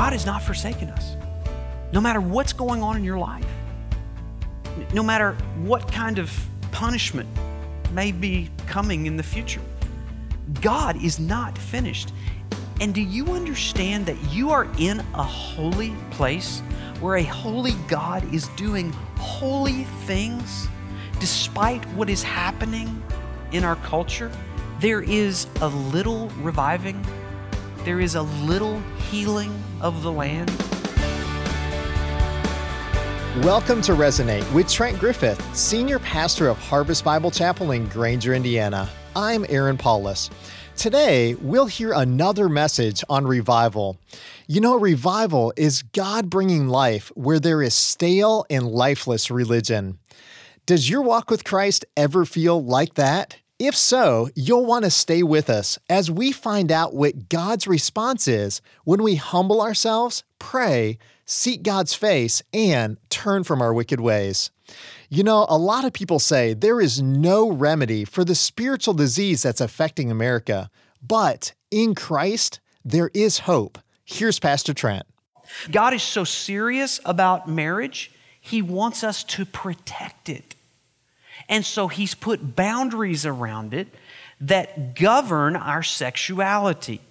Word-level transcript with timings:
God 0.00 0.14
has 0.14 0.24
not 0.24 0.40
forsaken 0.40 0.88
us. 0.88 1.14
No 1.92 2.00
matter 2.00 2.22
what's 2.22 2.54
going 2.54 2.82
on 2.82 2.96
in 2.96 3.04
your 3.04 3.18
life, 3.18 3.44
no 4.94 5.02
matter 5.02 5.34
what 5.58 5.92
kind 5.92 6.18
of 6.18 6.32
punishment 6.72 7.28
may 7.92 8.10
be 8.10 8.48
coming 8.66 9.04
in 9.04 9.18
the 9.18 9.22
future, 9.22 9.60
God 10.62 11.04
is 11.04 11.20
not 11.20 11.58
finished. 11.58 12.14
And 12.80 12.94
do 12.94 13.02
you 13.02 13.26
understand 13.26 14.06
that 14.06 14.16
you 14.32 14.50
are 14.50 14.66
in 14.78 15.00
a 15.00 15.22
holy 15.22 15.94
place 16.12 16.60
where 17.00 17.16
a 17.16 17.22
holy 17.22 17.74
God 17.86 18.24
is 18.32 18.48
doing 18.56 18.92
holy 19.18 19.84
things 20.06 20.66
despite 21.18 21.84
what 21.88 22.08
is 22.08 22.22
happening 22.22 23.02
in 23.52 23.64
our 23.64 23.76
culture? 23.76 24.32
There 24.80 25.02
is 25.02 25.46
a 25.60 25.68
little 25.68 26.30
reviving, 26.40 27.04
there 27.84 28.00
is 28.00 28.14
a 28.14 28.22
little 28.22 28.78
healing 29.10 29.50
of 29.80 30.02
the 30.02 30.12
land. 30.12 30.50
Welcome 33.42 33.80
to 33.82 33.92
Resonate 33.92 34.50
with 34.52 34.68
Trent 34.68 34.98
Griffith, 34.98 35.42
Senior 35.56 35.98
Pastor 35.98 36.48
of 36.48 36.58
Harvest 36.58 37.04
Bible 37.04 37.30
Chapel 37.30 37.70
in 37.70 37.86
Granger, 37.88 38.34
Indiana. 38.34 38.86
I'm 39.16 39.46
Aaron 39.48 39.78
Paulus. 39.78 40.28
Today, 40.76 41.36
we'll 41.36 41.66
hear 41.66 41.92
another 41.92 42.50
message 42.50 43.02
on 43.08 43.26
revival. 43.26 43.98
You 44.46 44.60
know, 44.60 44.76
revival 44.76 45.52
is 45.56 45.82
God 45.82 46.28
bringing 46.28 46.68
life 46.68 47.10
where 47.14 47.40
there 47.40 47.62
is 47.62 47.74
stale 47.74 48.44
and 48.50 48.68
lifeless 48.68 49.30
religion. 49.30 49.98
Does 50.66 50.90
your 50.90 51.00
walk 51.00 51.30
with 51.30 51.44
Christ 51.44 51.86
ever 51.96 52.26
feel 52.26 52.62
like 52.62 52.94
that? 52.94 53.38
If 53.60 53.76
so, 53.76 54.30
you'll 54.34 54.64
want 54.64 54.86
to 54.86 54.90
stay 54.90 55.22
with 55.22 55.50
us 55.50 55.78
as 55.90 56.10
we 56.10 56.32
find 56.32 56.72
out 56.72 56.94
what 56.94 57.28
God's 57.28 57.66
response 57.66 58.26
is 58.26 58.62
when 58.84 59.02
we 59.02 59.16
humble 59.16 59.60
ourselves, 59.60 60.24
pray, 60.38 60.96
seek 61.26 61.62
God's 61.62 61.92
face, 61.92 62.42
and 62.54 62.96
turn 63.10 63.44
from 63.44 63.60
our 63.60 63.74
wicked 63.74 64.00
ways. 64.00 64.50
You 65.10 65.24
know, 65.24 65.44
a 65.46 65.58
lot 65.58 65.84
of 65.84 65.92
people 65.92 66.18
say 66.18 66.54
there 66.54 66.80
is 66.80 67.02
no 67.02 67.50
remedy 67.52 68.06
for 68.06 68.24
the 68.24 68.34
spiritual 68.34 68.94
disease 68.94 69.42
that's 69.42 69.60
affecting 69.60 70.10
America, 70.10 70.70
but 71.06 71.52
in 71.70 71.94
Christ, 71.94 72.60
there 72.82 73.10
is 73.12 73.40
hope. 73.40 73.78
Here's 74.06 74.38
Pastor 74.38 74.72
Trent. 74.72 75.04
God 75.70 75.92
is 75.92 76.02
so 76.02 76.24
serious 76.24 76.98
about 77.04 77.46
marriage, 77.46 78.10
He 78.40 78.62
wants 78.62 79.04
us 79.04 79.22
to 79.24 79.44
protect 79.44 80.30
it. 80.30 80.54
And 81.50 81.66
so 81.66 81.88
he's 81.88 82.14
put 82.14 82.56
boundaries 82.56 83.26
around 83.26 83.74
it 83.74 83.88
that 84.40 84.94
govern 84.94 85.56
our 85.56 85.82
sexuality. 85.82 87.02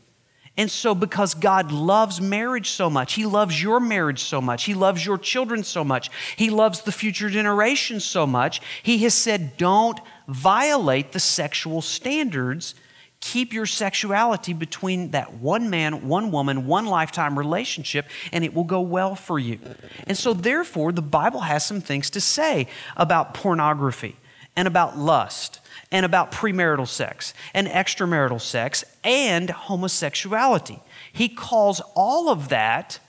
And 0.58 0.70
so, 0.70 0.94
because 0.94 1.36
God 1.36 1.72
loves 1.72 2.20
marriage 2.20 2.70
so 2.70 2.90
much, 2.90 3.14
He 3.14 3.26
loves 3.26 3.64
your 3.64 3.80
marriage 3.80 4.22
so 4.22 4.42
much, 4.42 4.66
He 4.66 4.74
loves 4.74 5.06
your 5.06 5.18
children 5.18 5.64
so 5.64 5.86
much, 5.86 6.10
He 6.36 6.50
loves 6.50 6.82
the 6.82 6.92
future 6.92 7.30
generations 7.30 8.04
so 8.04 8.28
much, 8.28 8.60
He 8.84 8.98
has 9.00 9.14
said, 9.14 9.56
don't 9.56 9.98
violate 10.28 11.14
the 11.14 11.20
sexual 11.20 11.82
standards. 11.82 12.76
Keep 13.22 13.52
your 13.52 13.66
sexuality 13.66 14.54
between 14.54 15.12
that 15.12 15.34
one 15.34 15.70
man, 15.70 16.08
one 16.08 16.32
woman, 16.32 16.66
one 16.66 16.86
lifetime 16.86 17.38
relationship, 17.38 18.06
and 18.32 18.46
it 18.46 18.54
will 18.54 18.64
go 18.64 18.80
well 18.80 19.14
for 19.14 19.38
you. 19.38 19.60
And 20.08 20.18
so, 20.18 20.34
therefore, 20.34 20.94
the 20.94 21.02
Bible 21.02 21.42
has 21.42 21.66
some 21.66 21.82
things 21.82 22.10
to 22.12 22.22
say 22.22 22.68
about 22.96 23.34
pornography 23.34 24.16
and 24.56 24.68
about 24.68 24.98
lust 24.98 25.60
and 25.92 26.06
about 26.06 26.32
premarital 26.32 26.88
sex 26.88 27.34
and 27.54 27.68
extramarital 27.68 28.42
sex 28.42 28.84
and 29.04 29.50
homosexuality. 29.50 30.82
He 31.12 31.30
calls 31.30 31.82
all 31.96 32.30
of 32.30 32.50
that 32.50 33.00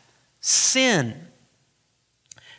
sin. 0.41 1.29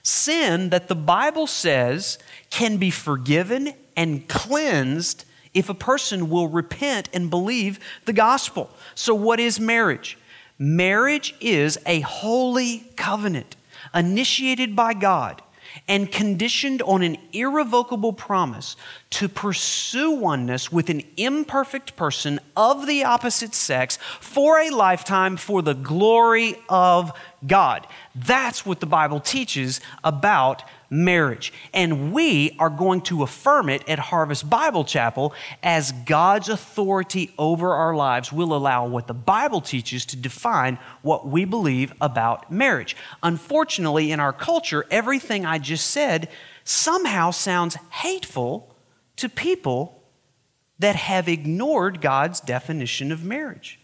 Sin 0.04 0.70
that 0.70 0.88
the 0.88 0.96
Bible 0.96 1.48
says 1.48 2.18
can 2.50 2.78
be 2.78 2.90
forgiven 2.90 3.74
and 3.96 4.28
cleansed 4.28 5.26
if 5.54 5.70
a 5.70 5.74
person 5.74 6.30
will 6.30 6.48
repent 6.48 7.10
and 7.14 7.30
believe 7.30 7.80
the 8.06 8.14
gospel. 8.14 8.70
So, 8.96 9.14
what 9.14 9.40
is 9.40 9.60
marriage? 9.60 10.18
Marriage 10.58 11.36
is 11.42 11.78
a 11.86 12.02
holy 12.02 12.92
covenant 12.96 13.56
initiated 13.94 14.76
by 14.76 14.94
God 14.94 15.42
and 15.88 16.12
conditioned 16.12 16.82
on 16.84 17.02
an 17.02 17.18
irrevocable 17.34 18.14
promise 18.14 18.76
to 19.12 19.28
pursue 19.28 20.12
oneness 20.12 20.72
with 20.72 20.90
an 20.90 21.02
imperfect 21.18 21.96
person 21.96 22.40
of 22.56 22.88
the 22.88 23.04
opposite 23.04 23.54
sex 23.54 23.98
for 24.20 24.60
a 24.60 24.70
lifetime 24.70 25.38
for 25.38 25.62
the 25.62 25.74
glory 25.74 26.56
of 26.70 27.12
God. 27.46 27.88
That's 28.16 28.66
what 28.66 28.80
the 28.80 28.86
Bible 28.86 29.20
teaches 29.20 29.82
about 30.04 30.64
marriage. 30.92 31.54
And 31.74 32.12
we 32.12 32.56
are 32.60 32.70
going 32.70 33.02
to 33.04 33.24
affirm 33.24 33.70
it 33.70 33.88
at 33.88 33.98
Harvest 33.98 34.48
Bible 34.50 34.84
Chapel 34.84 35.34
as 35.64 35.94
God's 35.94 36.50
authority 36.50 37.34
over 37.40 37.74
our 37.74 37.96
lives 37.96 38.32
will 38.32 38.54
allow 38.54 38.86
what 38.86 39.08
the 39.08 39.14
Bible 39.14 39.62
teaches 39.62 40.06
to 40.08 40.18
define 40.18 40.78
what 41.02 41.26
we 41.26 41.46
believe 41.46 41.94
about 42.02 42.52
marriage. 42.52 42.96
Unfortunately, 43.24 44.12
in 44.12 44.20
our 44.20 44.34
culture, 44.34 44.86
everything 44.92 45.46
I 45.46 45.58
just 45.58 45.88
said 45.88 46.28
somehow 46.66 47.32
sounds 47.32 47.76
hateful 47.90 48.76
to 49.16 49.30
people 49.30 50.04
that 50.80 50.96
have 50.96 51.30
ignored 51.30 52.02
God's 52.02 52.42
definition 52.42 53.12
of 53.12 53.24
marriage. 53.24 53.80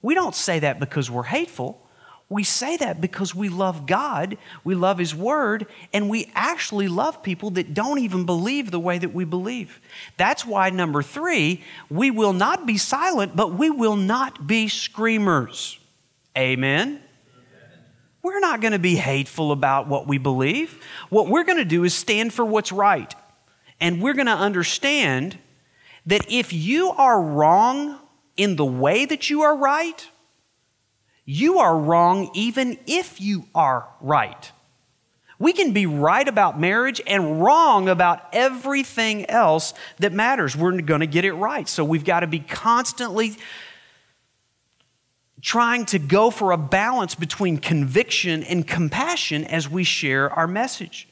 We 0.00 0.14
don't 0.14 0.34
say 0.34 0.60
that 0.60 0.80
because 0.80 1.10
we're 1.10 1.24
hateful. 1.24 1.85
We 2.28 2.42
say 2.42 2.76
that 2.78 3.00
because 3.00 3.36
we 3.36 3.48
love 3.48 3.86
God, 3.86 4.36
we 4.64 4.74
love 4.74 4.98
His 4.98 5.14
Word, 5.14 5.66
and 5.92 6.10
we 6.10 6.30
actually 6.34 6.88
love 6.88 7.22
people 7.22 7.50
that 7.50 7.72
don't 7.72 8.00
even 8.00 8.26
believe 8.26 8.72
the 8.72 8.80
way 8.80 8.98
that 8.98 9.14
we 9.14 9.24
believe. 9.24 9.80
That's 10.16 10.44
why, 10.44 10.70
number 10.70 11.02
three, 11.02 11.62
we 11.88 12.10
will 12.10 12.32
not 12.32 12.66
be 12.66 12.78
silent, 12.78 13.36
but 13.36 13.54
we 13.54 13.70
will 13.70 13.94
not 13.94 14.46
be 14.46 14.66
screamers. 14.66 15.78
Amen? 16.36 17.00
We're 18.22 18.40
not 18.40 18.60
going 18.60 18.72
to 18.72 18.80
be 18.80 18.96
hateful 18.96 19.52
about 19.52 19.86
what 19.86 20.08
we 20.08 20.18
believe. 20.18 20.82
What 21.10 21.28
we're 21.28 21.44
going 21.44 21.58
to 21.58 21.64
do 21.64 21.84
is 21.84 21.94
stand 21.94 22.32
for 22.32 22.44
what's 22.44 22.72
right. 22.72 23.14
And 23.80 24.02
we're 24.02 24.14
going 24.14 24.26
to 24.26 24.32
understand 24.32 25.38
that 26.06 26.28
if 26.28 26.52
you 26.52 26.90
are 26.90 27.22
wrong 27.22 28.00
in 28.36 28.56
the 28.56 28.64
way 28.64 29.04
that 29.04 29.30
you 29.30 29.42
are 29.42 29.56
right, 29.56 30.08
you 31.26 31.58
are 31.58 31.76
wrong 31.76 32.30
even 32.34 32.78
if 32.86 33.20
you 33.20 33.46
are 33.54 33.86
right. 34.00 34.52
We 35.38 35.52
can 35.52 35.72
be 35.72 35.84
right 35.84 36.26
about 36.26 36.58
marriage 36.58 37.02
and 37.06 37.42
wrong 37.42 37.88
about 37.90 38.22
everything 38.32 39.28
else 39.28 39.74
that 39.98 40.12
matters. 40.12 40.56
We're 40.56 40.80
going 40.80 41.00
to 41.00 41.06
get 41.06 41.26
it 41.26 41.34
right. 41.34 41.68
So 41.68 41.84
we've 41.84 42.04
got 42.04 42.20
to 42.20 42.26
be 42.26 42.40
constantly 42.40 43.36
trying 45.42 45.84
to 45.86 45.98
go 45.98 46.30
for 46.30 46.52
a 46.52 46.56
balance 46.56 47.14
between 47.14 47.58
conviction 47.58 48.42
and 48.42 48.66
compassion 48.66 49.44
as 49.44 49.68
we 49.68 49.84
share 49.84 50.30
our 50.32 50.46
message. 50.46 51.06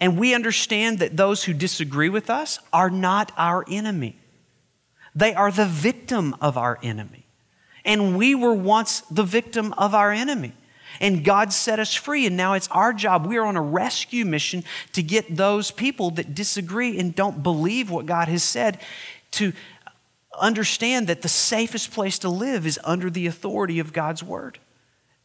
And 0.00 0.16
we 0.16 0.34
understand 0.34 1.00
that 1.00 1.16
those 1.16 1.44
who 1.44 1.52
disagree 1.52 2.08
with 2.08 2.30
us 2.30 2.58
are 2.72 2.88
not 2.88 3.32
our 3.36 3.64
enemy, 3.68 4.16
they 5.14 5.34
are 5.34 5.50
the 5.50 5.66
victim 5.66 6.36
of 6.40 6.56
our 6.56 6.78
enemy. 6.82 7.27
And 7.88 8.18
we 8.18 8.34
were 8.34 8.52
once 8.52 9.00
the 9.10 9.24
victim 9.24 9.72
of 9.78 9.94
our 9.94 10.12
enemy. 10.12 10.52
And 11.00 11.24
God 11.24 11.52
set 11.52 11.80
us 11.80 11.94
free, 11.94 12.26
and 12.26 12.36
now 12.36 12.52
it's 12.52 12.68
our 12.68 12.92
job. 12.92 13.26
We 13.26 13.38
are 13.38 13.46
on 13.46 13.56
a 13.56 13.62
rescue 13.62 14.24
mission 14.24 14.62
to 14.92 15.02
get 15.02 15.36
those 15.36 15.70
people 15.70 16.10
that 16.12 16.34
disagree 16.34 16.98
and 16.98 17.14
don't 17.14 17.42
believe 17.42 17.90
what 17.90 18.04
God 18.04 18.28
has 18.28 18.42
said 18.42 18.78
to 19.32 19.52
understand 20.38 21.06
that 21.06 21.22
the 21.22 21.28
safest 21.28 21.90
place 21.92 22.18
to 22.20 22.28
live 22.28 22.66
is 22.66 22.78
under 22.84 23.08
the 23.08 23.26
authority 23.26 23.78
of 23.78 23.92
God's 23.92 24.22
word. 24.22 24.58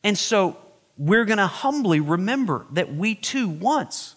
And 0.03 0.17
so 0.17 0.57
we're 0.97 1.25
going 1.25 1.39
to 1.39 1.47
humbly 1.47 1.99
remember 1.99 2.65
that 2.71 2.93
we 2.93 3.13
too 3.13 3.49
once 3.49 4.15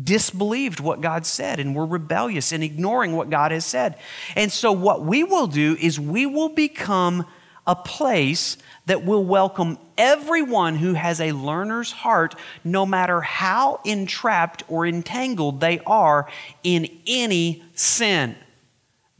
disbelieved 0.00 0.80
what 0.80 1.00
God 1.00 1.24
said 1.24 1.58
and 1.60 1.74
were 1.74 1.86
rebellious 1.86 2.52
and 2.52 2.62
ignoring 2.62 3.16
what 3.16 3.30
God 3.30 3.52
has 3.52 3.64
said. 3.64 3.96
And 4.36 4.52
so 4.52 4.70
what 4.70 5.02
we 5.02 5.24
will 5.24 5.46
do 5.46 5.76
is 5.80 5.98
we 5.98 6.26
will 6.26 6.50
become 6.50 7.26
a 7.70 7.74
place 7.76 8.56
that 8.86 9.04
will 9.04 9.22
welcome 9.22 9.78
everyone 9.96 10.74
who 10.74 10.94
has 10.94 11.20
a 11.20 11.30
learner's 11.30 11.92
heart, 11.92 12.34
no 12.64 12.84
matter 12.84 13.20
how 13.20 13.78
entrapped 13.84 14.64
or 14.66 14.84
entangled 14.84 15.60
they 15.60 15.78
are 15.86 16.28
in 16.64 16.88
any 17.06 17.62
sin. 17.74 18.34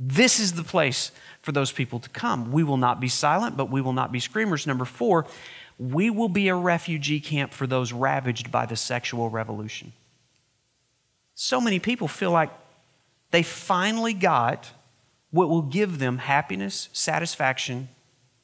This 0.01 0.41
is 0.41 0.55
the 0.55 0.65
place 0.65 1.13
for 1.43 1.53
those 1.53 1.71
people 1.71 2.01
to 2.01 2.09
come. 2.09 2.51
We 2.51 2.65
will 2.65 2.77
not 2.77 2.99
be 3.01 3.07
silent, 3.07 3.57
but 3.57 3.71
we 3.71 3.81
will 3.81 3.93
not 3.93 4.11
be 4.11 4.19
screamers. 4.19 4.67
Number 4.67 4.85
four, 4.85 5.27
we 5.79 6.11
will 6.11 6.29
be 6.29 6.49
a 6.49 6.57
refugee 6.57 7.21
camp 7.21 7.53
for 7.53 7.69
those 7.69 7.93
ravaged 7.93 8.51
by 8.51 8.67
the 8.67 8.75
sexual 8.75 9.31
revolution. 9.31 9.93
So 11.37 11.61
many 11.61 11.79
people 11.79 12.09
feel 12.09 12.33
like 12.33 12.51
they 13.31 13.45
finally 13.45 14.13
got 14.13 14.73
what 15.31 15.49
will 15.49 15.63
give 15.63 16.01
them 16.01 16.19
happiness, 16.19 16.89
satisfaction, 16.93 17.89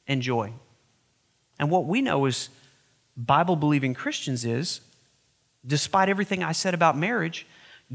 and 0.06 0.22
joy. 0.22 0.52
And 1.58 1.70
what 1.70 1.86
we 1.86 2.02
know 2.02 2.26
as 2.26 2.48
Bible 3.16 3.56
believing 3.56 3.94
Christians 3.94 4.44
is, 4.44 4.80
despite 5.66 6.08
everything 6.08 6.42
I 6.42 6.52
said 6.52 6.74
about 6.74 6.96
marriage, 6.96 7.46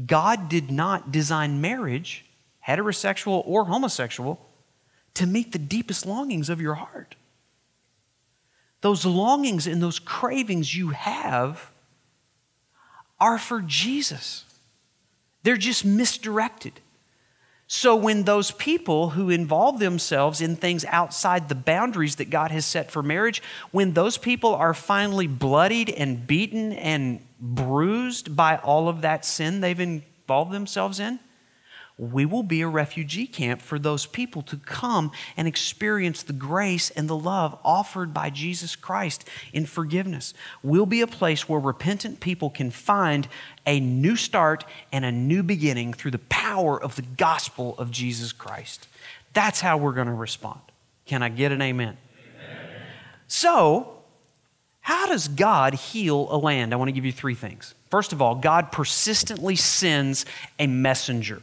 God 0.06 0.48
did 0.48 0.70
not 0.70 1.12
design 1.12 1.60
marriage, 1.60 2.24
heterosexual 2.66 3.42
or 3.46 3.66
homosexual, 3.66 4.48
to 5.14 5.26
meet 5.26 5.52
the 5.52 5.58
deepest 5.58 6.06
longings 6.06 6.48
of 6.48 6.60
your 6.60 6.74
heart. 6.74 7.14
Those 8.80 9.04
longings 9.04 9.66
and 9.66 9.82
those 9.82 9.98
cravings 9.98 10.74
you 10.74 10.90
have 10.90 11.70
are 13.20 13.38
for 13.38 13.60
Jesus. 13.60 14.44
They're 15.44 15.56
just 15.56 15.84
misdirected. 15.84 16.80
So, 17.74 17.96
when 17.96 18.24
those 18.24 18.50
people 18.50 19.08
who 19.08 19.30
involve 19.30 19.78
themselves 19.78 20.42
in 20.42 20.56
things 20.56 20.84
outside 20.88 21.48
the 21.48 21.54
boundaries 21.54 22.16
that 22.16 22.28
God 22.28 22.50
has 22.50 22.66
set 22.66 22.90
for 22.90 23.02
marriage, 23.02 23.42
when 23.70 23.94
those 23.94 24.18
people 24.18 24.54
are 24.54 24.74
finally 24.74 25.26
bloodied 25.26 25.88
and 25.88 26.26
beaten 26.26 26.74
and 26.74 27.26
bruised 27.40 28.36
by 28.36 28.58
all 28.58 28.90
of 28.90 29.00
that 29.00 29.24
sin 29.24 29.62
they've 29.62 29.80
involved 29.80 30.52
themselves 30.52 31.00
in, 31.00 31.18
we 32.02 32.26
will 32.26 32.42
be 32.42 32.62
a 32.62 32.68
refugee 32.68 33.28
camp 33.28 33.62
for 33.62 33.78
those 33.78 34.06
people 34.06 34.42
to 34.42 34.56
come 34.56 35.12
and 35.36 35.46
experience 35.46 36.24
the 36.24 36.32
grace 36.32 36.90
and 36.90 37.08
the 37.08 37.16
love 37.16 37.56
offered 37.64 38.12
by 38.12 38.28
Jesus 38.28 38.74
Christ 38.74 39.24
in 39.52 39.66
forgiveness. 39.66 40.34
We'll 40.64 40.84
be 40.84 41.00
a 41.00 41.06
place 41.06 41.48
where 41.48 41.60
repentant 41.60 42.18
people 42.18 42.50
can 42.50 42.72
find 42.72 43.28
a 43.66 43.78
new 43.78 44.16
start 44.16 44.64
and 44.90 45.04
a 45.04 45.12
new 45.12 45.44
beginning 45.44 45.92
through 45.92 46.10
the 46.10 46.18
power 46.18 46.82
of 46.82 46.96
the 46.96 47.02
gospel 47.02 47.76
of 47.78 47.92
Jesus 47.92 48.32
Christ. 48.32 48.88
That's 49.32 49.60
how 49.60 49.76
we're 49.76 49.92
going 49.92 50.08
to 50.08 50.12
respond. 50.12 50.60
Can 51.06 51.22
I 51.22 51.28
get 51.28 51.52
an 51.52 51.62
amen? 51.62 51.96
amen? 52.18 52.82
So, 53.28 53.98
how 54.80 55.06
does 55.06 55.28
God 55.28 55.74
heal 55.74 56.26
a 56.30 56.36
land? 56.36 56.72
I 56.72 56.76
want 56.76 56.88
to 56.88 56.92
give 56.92 57.04
you 57.04 57.12
three 57.12 57.36
things. 57.36 57.76
First 57.90 58.12
of 58.12 58.20
all, 58.20 58.34
God 58.34 58.72
persistently 58.72 59.54
sends 59.54 60.26
a 60.58 60.66
messenger. 60.66 61.40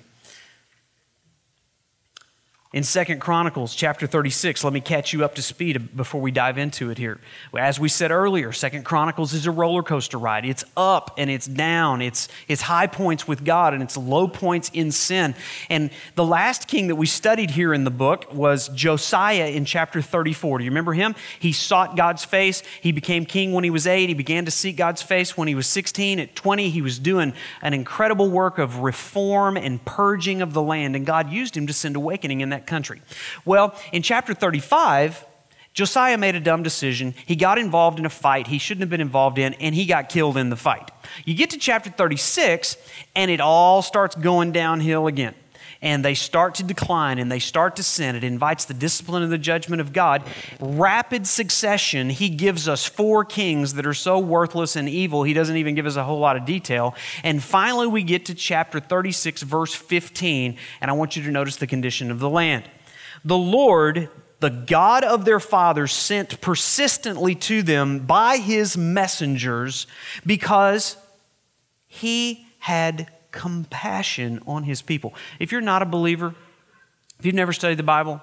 In 2.71 2.83
Second 2.83 3.19
Chronicles 3.19 3.74
chapter 3.74 4.06
36, 4.06 4.63
let 4.63 4.71
me 4.71 4.80
catch 4.80 5.12
you 5.12 5.25
up 5.25 5.33
to 5.33 5.42
speed 5.42 5.98
before 5.98 6.21
we 6.21 6.30
dive 6.30 6.60
into 6.60 6.92
it 6.92 7.00
here. 7.00 7.19
As 7.57 7.80
we 7.80 7.89
said 7.89 8.12
earlier, 8.12 8.51
Second 8.51 8.86
Chronicles 8.86 9.33
is 9.33 9.48
a 9.48 9.51
roller 9.51 9.81
coaster 9.81 10.19
ride. 10.19 10.45
It's 10.45 10.63
up 10.77 11.16
and 11.18 11.31
it's 11.31 11.48
down. 11.48 12.04
It's, 12.04 12.27
it's 12.48 12.62
high 12.62 12.86
points 12.86 13.27
with 13.27 13.44
God 13.44 13.74
and 13.74 13.81
it's 13.81 13.98
low 13.98 14.27
points 14.27 14.69
in 14.71 14.92
sin. 14.92 15.33
And 15.71 15.89
the 16.13 16.24
last 16.24 16.68
king 16.68 16.89
that 16.89 16.95
we 16.95 17.07
studied 17.07 17.50
here 17.50 17.74
in 17.74 17.86
the 17.86 17.89
book 17.89 18.31
was 18.31 18.69
Josiah 18.69 19.48
in 19.48 19.66
chapter 19.66 20.00
34. 20.00 20.60
Do 20.60 20.63
you 20.63 20.69
remember 20.69 20.94
him? 20.94 21.16
He 21.39 21.54
sought 21.54 21.98
God's 21.98 22.24
face. 22.24 22.62
He 22.81 22.92
became 22.92 23.25
king 23.25 23.51
when 23.51 23.63
he 23.63 23.71
was 23.71 23.88
eight. 23.88 24.10
He 24.10 24.13
began 24.13 24.45
to 24.45 24.51
seek 24.51 24.77
God's 24.77 25.01
face 25.01 25.36
when 25.36 25.48
he 25.48 25.56
was 25.56 25.66
16. 25.66 26.19
At 26.19 26.36
20, 26.36 26.69
he 26.69 26.83
was 26.83 27.00
doing 27.00 27.33
an 27.63 27.74
incredible 27.74 28.30
work 28.30 28.60
of 28.60 28.77
reform 28.77 29.57
and 29.57 29.83
purging 29.86 30.44
of 30.44 30.54
the 30.54 30.62
land. 30.62 30.95
And 30.95 31.04
God 31.04 31.31
used 31.31 31.57
him 31.57 31.66
to 31.66 31.74
send 31.74 31.95
awakening 31.95 32.42
in 32.42 32.50
that 32.50 32.58
that 32.59 32.67
country. 32.67 33.01
Well, 33.45 33.75
in 33.91 34.01
chapter 34.01 34.33
35, 34.33 35.25
Josiah 35.73 36.17
made 36.17 36.35
a 36.35 36.39
dumb 36.39 36.63
decision. 36.63 37.13
He 37.25 37.35
got 37.35 37.57
involved 37.57 38.00
in 38.00 38.06
a 38.06 38.09
fight 38.09 38.47
he 38.47 38.57
shouldn't 38.57 38.81
have 38.81 38.89
been 38.89 39.01
involved 39.01 39.38
in, 39.38 39.53
and 39.56 39.73
he 39.73 39.85
got 39.85 40.09
killed 40.09 40.35
in 40.35 40.50
the 40.50 40.56
fight. 40.56 40.91
You 41.25 41.35
get 41.35 41.51
to 41.51 41.57
chapter 41.57 41.89
36, 41.89 42.77
and 43.15 43.31
it 43.31 43.39
all 43.39 43.81
starts 43.81 44.15
going 44.15 44.51
downhill 44.51 45.07
again 45.07 45.35
and 45.81 46.04
they 46.04 46.14
start 46.14 46.56
to 46.56 46.64
decline 46.64 47.20
and 47.20 47.31
they 47.31 47.40
start 47.40 47.76
to 47.78 47.84
sin. 47.84 48.16
It 48.16 48.24
invites 48.24 48.66
the 48.66 48.74
discipline 48.74 49.24
and 49.24 49.31
the 49.31 49.38
judgment 49.38 49.80
of 49.81 49.94
God. 49.94 50.24
Rapid 50.60 51.26
succession, 51.26 52.10
he 52.10 52.30
gives 52.30 52.68
us 52.68 52.86
four 52.86 53.24
kings 53.24 53.76
that 53.76 53.86
are 53.86 53.94
so 53.94 54.20
worthless 54.20 54.76
and 54.76 54.90
evil, 54.90 55.24
he 55.24 55.34
doesn't 55.34 55.58
even 55.58 55.76
give 55.76 55.86
us 55.86 55.96
a 55.96 56.04
whole 56.04 56.20
lot 56.20 56.36
of 56.36 56.46
detail. 56.46 56.96
And 57.24 57.42
finally, 57.42 57.88
we 57.88 58.04
get 58.04 58.26
to 58.26 58.36
chapter 58.36 58.80
36, 58.80 59.44
verse 59.44 59.74
15, 59.74 60.58
and 60.81 60.92
I 60.92 60.94
want 60.94 61.16
you 61.16 61.24
to 61.24 61.31
notice 61.31 61.56
the 61.56 61.68
condition 61.68 62.12
of 62.12 62.20
the 62.20 62.30
land. 62.30 62.70
The 63.24 63.38
Lord 63.38 64.10
the 64.40 64.50
God 64.50 65.04
of 65.04 65.26
their 65.26 65.40
fathers 65.40 65.92
sent 65.92 66.40
persistently 66.40 67.36
to 67.36 67.62
them 67.62 68.00
by 68.00 68.38
his 68.38 68.78
messengers 68.78 69.86
because 70.26 70.96
he 71.88 72.48
had 72.60 73.12
compassion 73.31 74.42
on 74.48 74.64
his 74.64 74.81
people. 74.81 75.14
If 75.40 75.52
you're 75.52 75.62
not 75.62 75.81
a 75.81 75.86
believer, 75.86 76.34
if 77.20 77.26
you've 77.26 77.36
never 77.36 77.54
studied 77.54 77.78
the 77.78 77.84
Bible, 77.84 78.22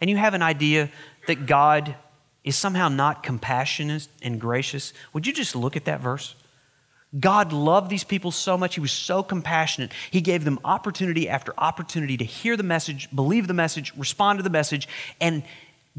and 0.00 0.10
you 0.10 0.16
have 0.16 0.34
an 0.34 0.42
idea 0.42 0.90
that 1.26 1.46
God 1.46 1.94
is 2.42 2.56
somehow 2.56 2.88
not 2.88 3.22
compassionate 3.22 4.06
and 4.22 4.40
gracious, 4.40 4.92
would 5.12 5.26
you 5.26 5.32
just 5.32 5.56
look 5.56 5.76
at 5.76 5.86
that 5.86 6.00
verse? 6.00 6.34
God 7.18 7.52
loved 7.52 7.90
these 7.90 8.04
people 8.04 8.32
so 8.32 8.58
much. 8.58 8.74
He 8.74 8.80
was 8.80 8.92
so 8.92 9.22
compassionate. 9.22 9.92
He 10.10 10.20
gave 10.20 10.44
them 10.44 10.58
opportunity 10.64 11.28
after 11.28 11.54
opportunity 11.56 12.16
to 12.16 12.24
hear 12.24 12.56
the 12.56 12.64
message, 12.64 13.08
believe 13.14 13.46
the 13.46 13.54
message, 13.54 13.92
respond 13.96 14.40
to 14.40 14.42
the 14.42 14.50
message, 14.50 14.88
and 15.20 15.44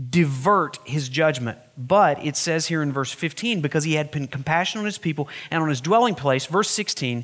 divert 0.09 0.77
his 0.83 1.07
judgment. 1.07 1.57
But 1.77 2.23
it 2.23 2.35
says 2.35 2.67
here 2.67 2.83
in 2.83 2.91
verse 2.91 3.13
15, 3.13 3.61
because 3.61 3.85
he 3.85 3.93
had 3.93 4.11
compassion 4.11 4.79
on 4.79 4.85
his 4.85 4.97
people 4.97 5.29
and 5.49 5.63
on 5.63 5.69
his 5.69 5.79
dwelling 5.79 6.15
place, 6.15 6.45
verse 6.47 6.69
16, 6.69 7.23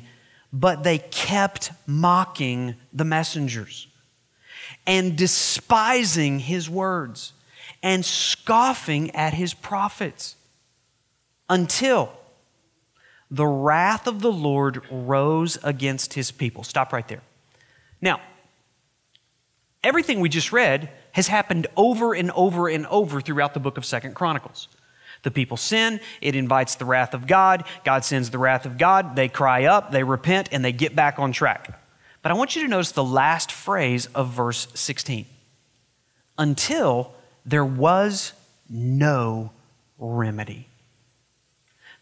but 0.52 0.82
they 0.82 0.98
kept 0.98 1.72
mocking 1.86 2.74
the 2.92 3.04
messengers 3.04 3.86
and 4.86 5.16
despising 5.16 6.40
his 6.40 6.68
words 6.68 7.32
and 7.82 8.04
scoffing 8.04 9.10
at 9.12 9.34
his 9.34 9.54
prophets 9.54 10.36
until 11.48 12.12
the 13.30 13.46
wrath 13.46 14.06
of 14.06 14.20
the 14.20 14.30
Lord 14.30 14.82
rose 14.90 15.58
against 15.62 16.14
his 16.14 16.30
people. 16.30 16.64
Stop 16.64 16.92
right 16.92 17.06
there. 17.08 17.22
Now, 18.00 18.20
everything 19.82 20.20
we 20.20 20.28
just 20.28 20.52
read 20.52 20.90
has 21.12 21.28
happened 21.28 21.66
over 21.76 22.14
and 22.14 22.30
over 22.32 22.68
and 22.68 22.86
over 22.86 23.20
throughout 23.20 23.54
the 23.54 23.60
book 23.60 23.78
of 23.78 23.84
Second 23.84 24.14
Chronicles. 24.14 24.68
The 25.22 25.30
people 25.30 25.56
sin, 25.56 26.00
it 26.20 26.34
invites 26.34 26.74
the 26.74 26.84
wrath 26.84 27.14
of 27.14 27.26
God. 27.26 27.64
God 27.84 28.04
sends 28.04 28.30
the 28.30 28.38
wrath 28.38 28.66
of 28.66 28.76
God. 28.76 29.14
They 29.14 29.28
cry 29.28 29.64
up, 29.64 29.92
they 29.92 30.02
repent, 30.02 30.48
and 30.52 30.64
they 30.64 30.72
get 30.72 30.96
back 30.96 31.18
on 31.18 31.32
track. 31.32 31.78
But 32.22 32.32
I 32.32 32.34
want 32.34 32.56
you 32.56 32.62
to 32.62 32.68
notice 32.68 32.92
the 32.92 33.04
last 33.04 33.50
phrase 33.50 34.06
of 34.14 34.28
verse 34.28 34.68
16 34.74 35.26
until 36.38 37.12
there 37.44 37.64
was 37.64 38.32
no 38.68 39.50
remedy. 39.98 40.68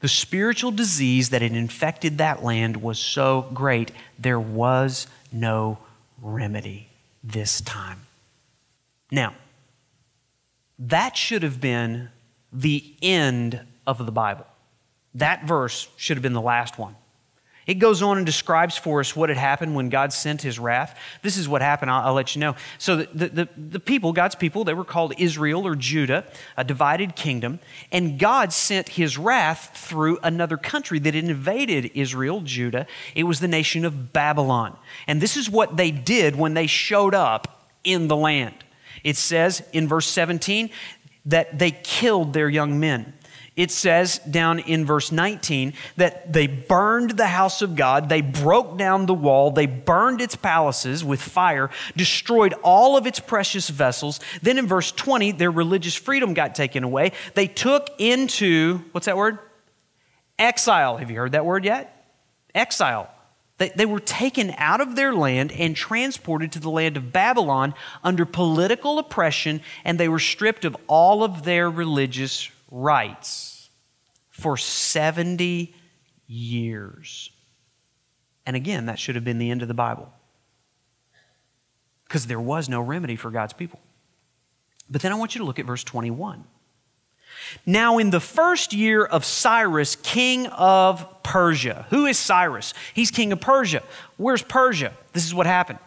The 0.00 0.09
spiritual 0.09 0.71
disease 0.71 1.31
that 1.31 1.43
had 1.43 1.53
infected 1.53 2.19
that 2.19 2.43
land 2.43 2.79
was 2.79 2.99
so 2.99 3.49
great, 3.53 3.93
there 4.19 4.41
was 4.41 5.07
no 5.31 5.79
remedy 6.23 6.89
this 7.23 7.61
time. 7.61 8.00
Now, 9.11 9.35
that 10.79 11.17
should 11.17 11.43
have 11.43 11.61
been 11.61 12.09
the 12.52 12.95
end 13.02 13.61
of 13.87 14.04
the 14.04 14.12
Bible. 14.12 14.47
That 15.14 15.45
verse 15.45 15.88
should 15.97 16.16
have 16.16 16.23
been 16.23 16.33
the 16.33 16.40
last 16.40 16.78
one. 16.78 16.97
It 17.66 17.78
goes 17.78 18.02
on 18.02 18.16
and 18.16 18.26
describes 18.26 18.76
for 18.76 18.99
us 18.99 19.14
what 19.14 19.28
had 19.28 19.38
happened 19.38 19.76
when 19.76 19.90
God 19.90 20.12
sent 20.12 20.42
his 20.42 20.59
wrath. 20.59 20.99
This 21.23 21.37
is 21.37 21.49
what 21.49 21.62
happened, 21.62 21.90
I'll, 21.90 22.09
I'll 22.09 22.14
let 22.14 22.35
you 22.35 22.40
know. 22.40 22.57
So, 22.78 22.97
the, 22.97 23.28
the, 23.28 23.49
the, 23.57 23.78
people, 23.78 24.12
God's 24.12 24.35
people, 24.35 24.64
they 24.64 24.75
were 24.75 24.85
called 24.85 25.14
Israel 25.19 25.66
or 25.66 25.76
Judah, 25.76 26.25
a 26.57 26.64
divided 26.64 27.14
kingdom, 27.14 27.61
and 27.92 28.19
God 28.19 28.52
sent 28.52 28.88
his 28.88 29.16
wrath 29.16 29.71
through 29.76 30.19
another 30.23 30.57
country 30.57 30.99
that 31.00 31.14
invaded 31.14 31.92
Israel, 31.95 32.40
Judah. 32.40 32.88
It 33.14 33.25
was 33.25 33.38
the 33.38 33.47
nation 33.47 33.85
of 33.85 34.12
Babylon. 34.12 34.76
And 35.07 35.21
this 35.21 35.37
is 35.37 35.49
what 35.49 35.76
they 35.76 35.92
did 35.92 36.35
when 36.35 36.54
they 36.54 36.66
showed 36.66 37.14
up 37.14 37.69
in 37.85 38.09
the 38.09 38.16
land. 38.16 38.64
It 39.04 39.16
says 39.16 39.62
in 39.73 39.88
verse 39.88 40.07
17, 40.07 40.71
that 41.27 41.59
they 41.59 41.71
killed 41.71 42.33
their 42.33 42.49
young 42.49 42.81
men. 42.81 43.15
It 43.57 43.71
says 43.71 44.21
down 44.21 44.61
in 44.61 44.87
verse 44.87 45.12
19 45.12 45.75
that 45.97 46.33
they 46.33 46.47
burned 46.47 47.11
the 47.11 47.27
house 47.27 47.61
of 47.61 47.77
God, 47.77 48.09
they 48.09 48.23
broke 48.23 48.79
down 48.79 49.05
the 49.07 49.12
wall, 49.12 49.50
they 49.50 49.67
burned 49.67 50.21
its 50.21 50.35
palaces 50.37 51.05
with 51.05 51.21
fire, 51.21 51.69
destroyed 51.95 52.55
all 52.62 52.97
of 52.97 53.07
its 53.07 53.21
precious 53.21 53.69
vessels. 53.69 54.21
Then 54.41 54.57
in 54.57 54.67
verse 54.67 54.93
20, 54.93 55.33
their 55.33 55.50
religious 55.50 55.95
freedom 55.95 56.33
got 56.33 56.55
taken 56.55 56.85
away. 56.85 57.12
They 57.35 57.49
took 57.49 57.91
into, 57.99 58.79
what's 58.93 59.07
that 59.07 59.17
word? 59.17 59.39
Exile. 60.39 60.97
Have 60.97 61.11
you 61.11 61.19
heard 61.19 61.33
that 61.33 61.45
word 61.45 61.65
yet? 61.65 62.07
Exile. 62.55 63.11
They, 63.61 63.69
they 63.76 63.85
were 63.85 64.00
taken 64.00 64.55
out 64.57 64.81
of 64.81 64.97
their 64.97 65.12
land 65.12 65.52
and 65.52 65.76
transported 65.76 66.50
to 66.52 66.61
the 66.61 66.71
land 66.71 66.97
of 66.97 67.12
Babylon 67.12 67.75
under 68.02 68.25
political 68.25 68.99
oppression, 68.99 69.61
and 69.85 70.00
they 70.00 70.09
were 70.09 70.19
stripped 70.19 70.64
of 70.64 70.75
all 70.87 71.23
of 71.23 71.43
their 71.43 71.69
religious 71.69 72.50
rights 72.71 73.69
for 74.31 74.57
70 74.57 75.75
years. 76.26 77.31
And 78.47 78.57
again, 78.57 78.87
that 78.87 78.99
should 78.99 79.14
have 79.14 79.25
been 79.25 79.38
the 79.38 79.50
end 79.50 79.61
of 79.61 79.69
the 79.69 79.75
Bible 79.75 80.11
because 82.05 82.29
there 82.29 82.40
was 82.40 82.67
no 82.67 82.81
remedy 82.81 83.14
for 83.14 83.31
God's 83.31 83.52
people. 83.52 83.79
But 84.88 85.02
then 85.02 85.12
I 85.12 85.17
want 85.17 85.35
you 85.35 85.40
to 85.40 85.45
look 85.45 85.59
at 85.59 85.67
verse 85.67 85.85
21. 85.85 86.45
Now, 87.67 87.99
in 87.99 88.11
the 88.11 88.21
first 88.21 88.73
year 88.73 89.05
of 89.05 89.25
Cyrus, 89.25 89.97
king 89.97 90.47
of 90.49 91.23
Persia, 91.23 91.87
who 91.91 92.07
is 92.07 92.19
Cyrus? 92.19 92.75
He's 92.95 93.11
king 93.11 93.33
of 93.33 93.41
Persia. 93.41 93.83
Where's 94.17 94.43
Persia? 94.43 94.93
This 95.13 95.25
is 95.25 95.35
what 95.35 95.47
happened 95.47 95.79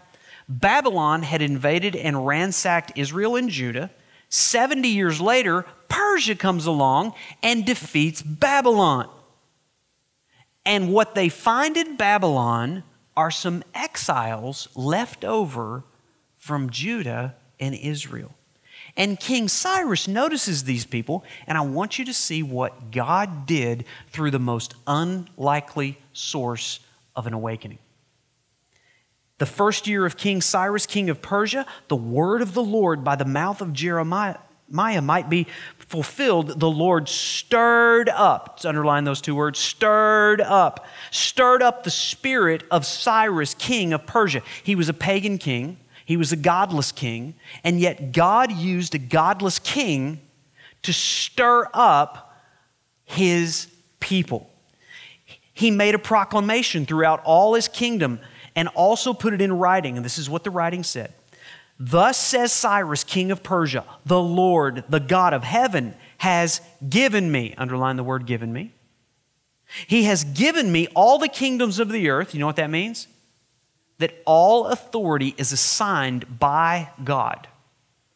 Babylon 0.48 1.24
had 1.24 1.42
invaded 1.42 1.96
and 1.96 2.26
ransacked 2.26 2.92
Israel 2.96 3.36
and 3.36 3.50
Judah. 3.50 3.92
70 4.30 4.88
years 4.88 5.22
later, 5.22 5.66
Persia 5.90 6.36
comes 6.36 6.66
along 6.66 7.14
and 7.42 7.66
defeats 7.66 8.22
Babylon. 8.22 9.10
And 10.66 10.92
what 10.92 11.14
they 11.14 11.30
find 11.30 11.78
in 11.78 11.98
Babylon 11.98 12.84
are 13.16 13.32
some 13.32 13.64
exiles 13.74 14.70
left 14.76 15.24
over 15.24 15.84
from 16.38 16.70
Judah 16.70 17.36
and 17.60 17.76
Israel. 17.76 18.34
And 18.96 19.20
King 19.20 19.48
Cyrus 19.48 20.08
notices 20.08 20.66
these 20.66 20.86
people, 20.86 21.24
and 21.48 21.58
I 21.58 21.62
want 21.62 21.98
you 21.98 22.06
to 22.06 22.14
see 22.14 22.44
what 22.44 22.92
God 22.92 23.48
did 23.48 23.86
through 24.10 24.32
the 24.32 24.40
most 24.40 24.76
unlikely 24.86 25.98
source 26.14 26.80
of 27.16 27.26
an 27.26 27.34
awakening. 27.34 27.80
The 29.40 29.48
first 29.48 29.88
year 29.88 30.06
of 30.06 30.16
King 30.16 30.42
Cyrus, 30.42 30.86
king 30.86 31.10
of 31.10 31.22
Persia, 31.22 31.66
the 31.88 31.96
word 31.96 32.42
of 32.42 32.54
the 32.54 32.64
Lord 32.64 33.04
by 33.04 33.16
the 33.16 33.26
mouth 33.26 33.62
of 33.62 33.74
Jeremiah 33.74 34.38
might 34.70 35.30
be 35.30 35.48
fulfilled. 35.80 36.60
The 36.60 36.70
Lord 36.70 37.10
stirred 37.10 38.10
up, 38.10 38.50
let's 38.54 38.66
underline 38.66 39.06
those 39.06 39.22
two 39.22 39.36
words, 39.36 39.58
stirred 39.60 40.40
up, 40.40 40.86
stirred 41.10 41.64
up 41.64 41.84
the 41.84 41.92
spirit 41.92 42.64
of 42.70 42.86
Cyrus, 42.86 43.56
king 43.56 43.92
of 43.92 44.06
Persia. 44.06 44.44
He 44.64 44.76
was 44.76 44.88
a 44.88 44.94
pagan 44.94 45.40
king. 45.40 45.78
He 46.06 46.18
was 46.18 46.32
a 46.32 46.36
godless 46.36 46.92
king, 46.92 47.36
and 47.64 47.80
yet 47.80 48.12
God 48.12 48.52
used 48.52 48.94
a 48.96 49.00
godless 49.00 49.60
king 49.60 50.22
to 50.82 50.92
stir 50.92 51.70
up 51.74 52.36
his 53.06 53.68
people. 54.00 54.50
He 55.54 55.72
made 55.72 55.96
a 55.96 56.00
proclamation 56.00 56.86
throughout 56.86 57.22
all 57.24 57.54
his 57.54 57.68
kingdom 57.68 58.20
and 58.56 58.68
also 58.70 59.14
put 59.14 59.34
it 59.34 59.42
in 59.42 59.54
writing, 59.54 59.96
and 59.96 60.06
this 60.06 60.18
is 60.18 60.30
what 60.30 60.44
the 60.44 60.50
writing 60.50 60.84
said. 60.84 61.14
Thus 61.80 62.18
says 62.18 62.52
Cyrus, 62.52 63.04
king 63.04 63.32
of 63.32 63.44
Persia, 63.44 63.86
the 64.06 64.20
Lord, 64.20 64.84
the 64.90 65.00
God 65.00 65.34
of 65.34 65.44
heaven, 65.44 65.96
has 66.20 66.62
given 66.88 67.32
me, 67.32 67.54
underline 67.58 67.96
the 67.96 68.04
word 68.04 68.26
given 68.26 68.54
me. 68.54 68.72
He 69.88 70.04
has 70.04 70.24
given 70.24 70.72
me 70.72 70.88
all 70.96 71.18
the 71.18 71.28
kingdoms 71.28 71.80
of 71.80 71.90
the 71.90 72.10
earth. 72.10 72.34
You 72.34 72.40
know 72.40 72.46
what 72.46 72.58
that 72.58 72.70
means? 72.70 73.08
That 74.00 74.14
all 74.26 74.68
authority 74.68 75.34
is 75.38 75.52
assigned 75.52 76.40
by 76.40 76.90
God. 77.04 77.48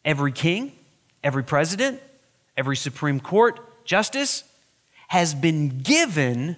Every 0.04 0.32
king, 0.32 0.72
every 1.22 1.44
president, 1.44 2.00
every 2.56 2.76
Supreme 2.76 3.20
Court 3.20 3.84
justice 3.84 4.44
has 5.08 5.34
been 5.34 5.80
given 5.80 6.56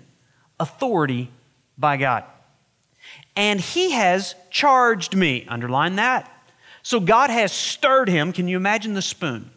authority 0.58 1.30
by 1.78 1.96
God. 1.96 2.24
And 3.36 3.60
he 3.60 3.92
has 3.92 4.34
charged 4.50 5.14
me. 5.14 5.46
Underline 5.48 5.96
that. 5.96 6.30
So 6.82 7.00
God 7.00 7.30
has 7.30 7.52
stirred 7.52 8.08
him. 8.08 8.32
Can 8.32 8.48
you 8.48 8.56
imagine 8.56 8.94
the 8.94 9.02
spoon 9.02 9.50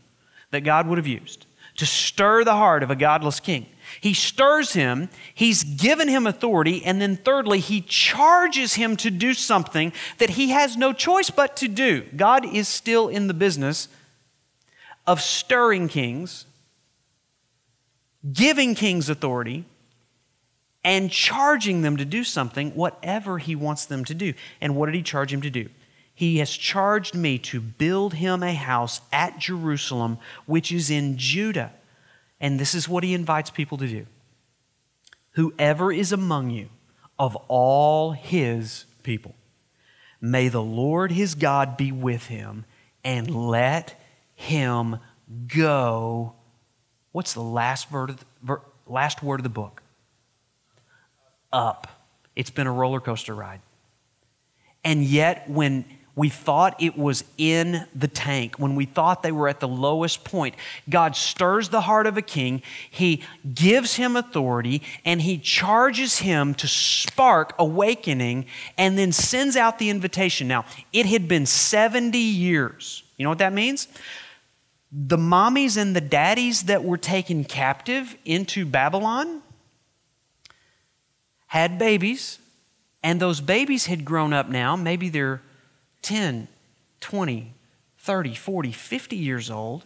that 0.52 0.62
God 0.62 0.88
would 0.88 0.98
have 0.98 1.08
used 1.08 1.46
to 1.78 1.86
stir 1.86 2.44
the 2.44 2.54
heart 2.54 2.84
of 2.84 2.92
a 2.92 2.96
godless 2.96 3.40
king? 3.40 3.66
He 4.02 4.14
stirs 4.14 4.74
him, 4.74 5.10
he's 5.34 5.64
given 5.64 6.08
him 6.08 6.28
authority, 6.28 6.84
and 6.86 7.02
then 7.02 7.18
thirdly, 7.18 7.60
he 7.60 7.82
charges 7.82 8.76
him 8.76 8.96
to 8.98 9.12
do 9.12 9.34
something 9.34 9.94
that 10.18 10.32
he 10.32 10.50
has 10.50 10.78
no 10.78 10.94
choice 10.94 11.30
but 11.30 11.56
to 11.58 11.68
do. 11.68 12.04
God 12.16 12.46
is 12.46 12.68
still 12.68 13.08
in 13.08 13.28
the 13.28 13.34
business 13.34 13.88
of 15.06 15.22
stirring 15.22 15.88
kings, 15.88 16.46
giving 18.32 18.76
kings 18.76 19.10
authority, 19.10 19.66
and 20.84 21.12
charging 21.12 21.82
them 21.82 21.98
to 21.98 22.06
do 22.06 22.24
something, 22.24 22.72
whatever 22.72 23.38
he 23.38 23.56
wants 23.56 23.86
them 23.86 24.04
to 24.06 24.14
do. 24.14 24.34
And 24.60 24.76
what 24.76 24.88
did 24.88 24.96
he 24.96 25.04
charge 25.04 25.32
him 25.32 25.42
to 25.42 25.50
do? 25.50 25.70
He 26.16 26.38
has 26.38 26.52
charged 26.52 27.16
me 27.16 27.38
to 27.40 27.60
build 27.60 28.16
him 28.16 28.44
a 28.44 28.54
house 28.54 29.02
at 29.12 29.40
Jerusalem, 29.40 30.20
which 30.46 30.72
is 30.72 30.90
in 30.90 31.18
Judah 31.18 31.72
and 32.44 32.60
this 32.60 32.76
is 32.76 32.90
what 32.90 33.06
he 33.06 33.14
invites 33.14 33.50
people 33.50 33.80
to 33.80 33.88
do 33.88 34.06
Whoever 35.32 35.92
is 35.92 36.12
among 36.12 36.52
you 36.52 36.70
of 37.18 37.36
all 37.48 38.12
his 38.12 38.86
people, 39.02 39.34
may 40.22 40.48
the 40.48 40.62
Lord 40.62 41.12
his 41.12 41.34
God 41.34 41.76
be 41.76 41.92
with 41.92 42.28
him 42.28 42.66
and 43.04 43.34
let 43.50 44.00
him 44.36 45.00
go. 45.48 46.36
What's 47.12 47.34
the 47.34 47.42
last 47.42 47.92
word 47.92 48.12
of 48.12 48.26
the, 48.44 48.58
last 48.86 49.24
word 49.24 49.40
of 49.40 49.44
the 49.44 49.50
book? 49.50 49.82
Up. 51.52 51.88
It's 52.36 52.52
been 52.52 52.68
a 52.68 52.72
roller 52.72 53.00
coaster 53.00 53.34
ride. 53.34 53.62
And 54.84 55.04
yet, 55.04 55.50
when 55.50 55.86
we 56.16 56.30
thought 56.30 56.82
it 56.82 56.96
was 56.96 57.24
in 57.38 57.88
the 57.96 58.08
tank. 58.08 58.56
When 58.60 58.76
we 58.76 58.86
thought 58.86 59.24
they 59.24 59.32
were 59.32 59.48
at 59.48 59.60
the 59.60 59.68
lowest 59.68 60.24
point, 60.24 60.54
God 60.88 61.16
stirs 61.16 61.70
the 61.70 61.82
heart 61.82 62.06
of 62.06 62.18
a 62.18 62.22
king. 62.22 62.62
He 62.90 63.24
gives 63.54 63.96
him 63.96 64.16
authority 64.16 64.84
and 65.04 65.22
he 65.22 65.40
charges 65.40 66.20
him 66.20 66.54
to 66.56 66.68
spark 66.68 67.56
awakening 67.58 68.46
and 68.78 68.98
then 68.98 69.12
sends 69.12 69.56
out 69.56 69.80
the 69.80 69.90
invitation. 69.90 70.48
Now, 70.48 70.66
it 70.92 71.08
had 71.08 71.28
been 71.28 71.48
70 71.48 72.18
years. 72.18 73.04
You 73.18 73.24
know 73.24 73.30
what 73.30 73.40
that 73.40 73.54
means? 73.54 73.88
The 74.92 75.18
mommies 75.18 75.78
and 75.78 75.96
the 75.96 76.02
daddies 76.02 76.64
that 76.64 76.84
were 76.84 77.00
taken 77.00 77.44
captive 77.44 78.16
into 78.24 78.68
Babylon 78.68 79.42
had 81.48 81.80
babies, 81.80 82.38
and 83.02 83.20
those 83.20 83.42
babies 83.42 83.88
had 83.88 84.06
grown 84.06 84.34
up 84.34 84.50
now. 84.50 84.76
Maybe 84.76 85.10
they're 85.10 85.42
10, 86.04 86.48
20, 87.02 87.54
30, 87.98 88.36
40, 88.36 88.72
50 88.72 89.16
years 89.16 89.50
old, 89.50 89.86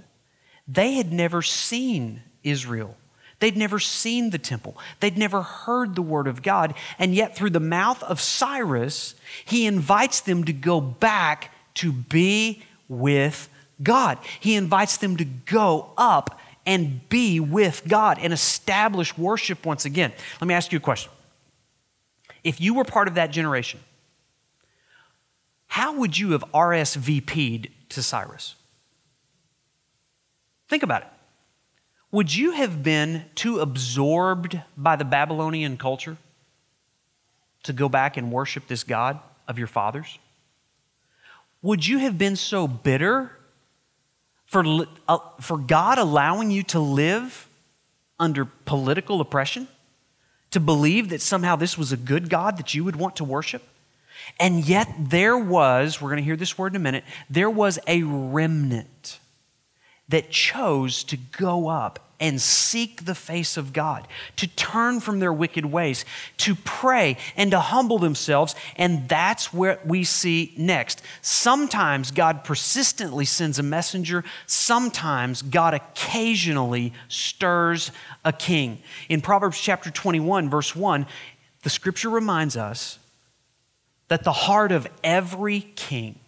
they 0.68 0.94
had 0.94 1.14
never 1.14 1.42
seen 1.42 2.22
Israel. 2.44 2.98
They'd 3.40 3.56
never 3.56 3.80
seen 3.80 4.32
the 4.32 4.40
temple. 4.40 4.78
They'd 5.00 5.18
never 5.18 5.44
heard 5.44 5.96
the 5.96 6.02
word 6.02 6.28
of 6.28 6.42
God. 6.42 6.74
And 6.98 7.14
yet, 7.14 7.36
through 7.36 7.52
the 7.52 7.60
mouth 7.60 8.02
of 8.04 8.20
Cyrus, 8.20 9.14
he 9.46 9.68
invites 9.68 10.22
them 10.22 10.44
to 10.46 10.54
go 10.54 10.82
back 10.82 11.54
to 11.76 11.92
be 11.92 12.64
with 12.90 13.48
God. 13.82 14.18
He 14.40 14.56
invites 14.56 14.98
them 14.98 15.18
to 15.18 15.26
go 15.26 15.92
up 15.98 16.40
and 16.66 17.08
be 17.10 17.40
with 17.40 17.84
God 17.88 18.18
and 18.20 18.34
establish 18.34 19.16
worship 19.18 19.66
once 19.66 19.86
again. 19.86 20.12
Let 20.42 20.48
me 20.48 20.54
ask 20.54 20.72
you 20.72 20.78
a 20.78 20.82
question. 20.82 21.12
If 22.44 22.60
you 22.60 22.74
were 22.74 22.84
part 22.84 23.08
of 23.08 23.16
that 23.16 23.32
generation, 23.32 23.80
how 25.68 25.94
would 25.94 26.18
you 26.18 26.32
have 26.32 26.44
RSVP'd 26.54 27.70
to 27.90 28.04
Cyrus? 28.04 28.56
Think 30.68 30.84
about 30.84 31.04
it. 31.04 31.08
Would 32.12 32.34
you 32.34 32.52
have 32.52 32.84
been 32.84 33.26
too 33.36 33.60
absorbed 33.60 34.60
by 34.76 34.96
the 34.96 35.06
Babylonian 35.06 35.78
culture 35.78 36.18
to 37.64 37.74
go 37.74 37.90
back 37.90 38.18
and 38.18 38.32
worship 38.32 38.68
this 38.68 38.84
God 38.84 39.20
of 39.48 39.58
your 39.58 39.68
fathers? 39.68 40.18
Would 41.62 41.86
you 41.86 41.98
have 42.00 42.18
been 42.18 42.36
so 42.36 42.68
bitter 42.68 43.32
for, 44.46 44.88
uh, 45.08 45.18
for 45.42 45.58
God 45.58 45.98
allowing 45.98 46.50
you 46.50 46.64
to 46.64 46.80
live 46.80 47.50
under 48.20 48.46
political 48.46 49.20
oppression? 49.20 49.68
To 50.52 50.62
believe 50.62 51.10
that 51.10 51.22
somehow 51.22 51.58
this 51.58 51.78
was 51.78 51.92
a 51.92 51.98
good 51.98 52.30
God 52.30 52.58
that 52.58 52.74
you 52.74 52.86
would 52.86 52.96
want 52.96 53.18
to 53.18 53.26
worship? 53.26 53.64
And 54.40 54.68
yet 54.68 54.90
there 54.98 55.38
was, 55.38 56.02
we're 56.02 56.10
going 56.10 56.18
to 56.18 56.26
hear 56.26 56.36
this 56.36 56.58
word 56.58 56.74
in 56.74 56.78
a 56.78 56.84
minute, 56.84 57.04
there 57.30 57.50
was 57.50 57.80
a 57.88 58.04
remnant 58.04 59.20
that 60.10 60.30
chose 60.30 61.04
to 61.06 61.18
go 61.18 61.68
up 61.68 62.00
and 62.20 62.42
seek 62.42 63.06
the 63.06 63.14
face 63.14 63.58
of 63.58 63.74
God, 63.74 64.08
to 64.38 64.48
turn 64.48 65.00
from 65.00 65.20
their 65.20 65.34
wicked 65.34 65.66
ways, 65.66 66.04
to 66.38 66.56
pray 66.56 67.18
and 67.36 67.52
to 67.52 67.60
humble 67.60 68.00
themselves. 68.00 68.56
And 68.76 69.08
that's 69.08 69.54
what 69.54 69.86
we 69.86 70.04
see 70.04 70.54
next. 70.58 71.02
Sometimes 71.22 72.10
God 72.12 72.44
persistently 72.44 73.26
sends 73.26 73.60
a 73.60 73.64
messenger, 73.64 74.24
sometimes 74.48 75.42
God 75.44 75.76
occasionally 75.76 76.94
stirs 77.08 77.92
a 78.26 78.34
king. 78.34 78.80
In 79.10 79.22
Proverbs 79.22 79.60
chapter 79.60 79.92
21, 79.92 80.50
verse 80.50 80.76
1, 80.76 81.06
the 81.64 81.70
scripture 81.70 82.10
reminds 82.10 82.58
us 82.58 82.98
that 84.08 84.24
the 84.24 84.32
heart 84.32 84.72
of 84.72 84.88
every 85.04 85.62
king 85.62 86.20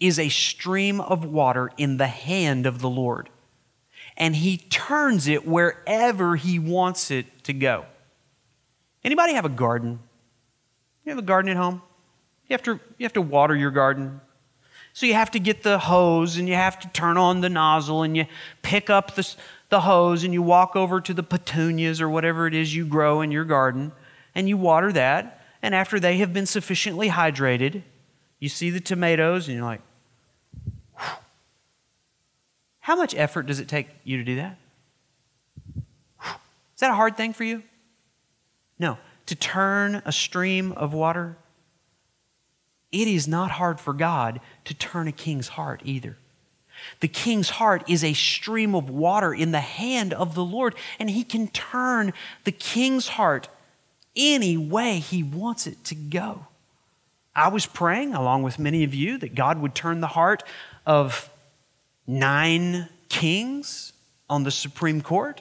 is 0.00 0.18
a 0.18 0.28
stream 0.28 1.00
of 1.00 1.24
water 1.24 1.70
in 1.76 1.96
the 1.96 2.06
hand 2.06 2.66
of 2.66 2.80
the 2.80 2.90
Lord, 2.90 3.28
and 4.16 4.36
he 4.36 4.56
turns 4.56 5.28
it 5.28 5.46
wherever 5.46 6.36
he 6.36 6.58
wants 6.58 7.10
it 7.10 7.44
to 7.44 7.52
go. 7.52 7.86
Anybody 9.04 9.34
have 9.34 9.44
a 9.44 9.50
garden? 9.50 10.00
You 11.04 11.10
have 11.10 11.18
a 11.18 11.22
garden 11.22 11.50
at 11.50 11.56
home? 11.56 11.82
You 12.48 12.54
have 12.54 12.62
to, 12.64 12.80
you 12.98 13.04
have 13.04 13.12
to 13.14 13.22
water 13.22 13.56
your 13.56 13.70
garden. 13.70 14.20
So 14.92 15.06
you 15.06 15.14
have 15.14 15.30
to 15.30 15.40
get 15.40 15.62
the 15.62 15.78
hose 15.78 16.36
and 16.36 16.48
you 16.48 16.54
have 16.54 16.78
to 16.80 16.88
turn 16.88 17.16
on 17.16 17.40
the 17.40 17.48
nozzle 17.48 18.02
and 18.02 18.16
you 18.16 18.26
pick 18.60 18.90
up 18.90 19.14
the, 19.14 19.34
the 19.70 19.80
hose 19.80 20.22
and 20.22 20.34
you 20.34 20.42
walk 20.42 20.76
over 20.76 21.00
to 21.00 21.14
the 21.14 21.22
petunias 21.22 22.00
or 22.00 22.10
whatever 22.10 22.46
it 22.46 22.54
is 22.54 22.74
you 22.74 22.84
grow 22.84 23.22
in 23.22 23.30
your 23.30 23.44
garden 23.44 23.92
and 24.34 24.48
you 24.48 24.56
water 24.56 24.92
that. 24.92 25.41
And 25.62 25.74
after 25.74 26.00
they 26.00 26.18
have 26.18 26.32
been 26.32 26.46
sufficiently 26.46 27.08
hydrated, 27.08 27.82
you 28.40 28.48
see 28.48 28.70
the 28.70 28.80
tomatoes 28.80 29.46
and 29.48 29.56
you're 29.56 29.64
like, 29.64 29.80
Whew. 30.98 31.14
how 32.80 32.96
much 32.96 33.14
effort 33.14 33.46
does 33.46 33.60
it 33.60 33.68
take 33.68 33.88
you 34.04 34.16
to 34.18 34.24
do 34.24 34.36
that? 34.36 34.58
Is 35.76 36.80
that 36.80 36.90
a 36.90 36.94
hard 36.94 37.16
thing 37.16 37.32
for 37.32 37.44
you? 37.44 37.62
No. 38.78 38.98
To 39.26 39.36
turn 39.36 40.02
a 40.04 40.12
stream 40.12 40.72
of 40.72 40.92
water 40.92 41.36
it 42.92 43.08
is 43.08 43.26
not 43.26 43.52
hard 43.52 43.80
for 43.80 43.94
God 43.94 44.40
to 44.66 44.74
turn 44.74 45.08
a 45.08 45.12
king's 45.12 45.48
heart 45.48 45.80
either. 45.84 46.18
The 47.00 47.08
king's 47.08 47.50
heart 47.50 47.88
is 47.88 48.04
a 48.04 48.12
stream 48.12 48.74
of 48.74 48.90
water 48.90 49.32
in 49.32 49.52
the 49.52 49.60
hand 49.60 50.12
of 50.12 50.34
the 50.34 50.44
Lord, 50.44 50.74
and 50.98 51.08
he 51.08 51.24
can 51.24 51.48
turn 51.48 52.12
the 52.44 52.52
king's 52.52 53.08
heart 53.08 53.48
any 54.16 54.56
way 54.56 54.98
he 54.98 55.22
wants 55.22 55.66
it 55.66 55.82
to 55.84 55.94
go. 55.94 56.46
I 57.34 57.48
was 57.48 57.64
praying, 57.66 58.14
along 58.14 58.42
with 58.42 58.58
many 58.58 58.84
of 58.84 58.94
you, 58.94 59.16
that 59.18 59.34
God 59.34 59.60
would 59.60 59.74
turn 59.74 60.00
the 60.00 60.06
heart 60.06 60.42
of 60.86 61.30
nine 62.06 62.88
kings 63.08 63.92
on 64.28 64.44
the 64.44 64.50
Supreme 64.50 65.00
Court, 65.00 65.40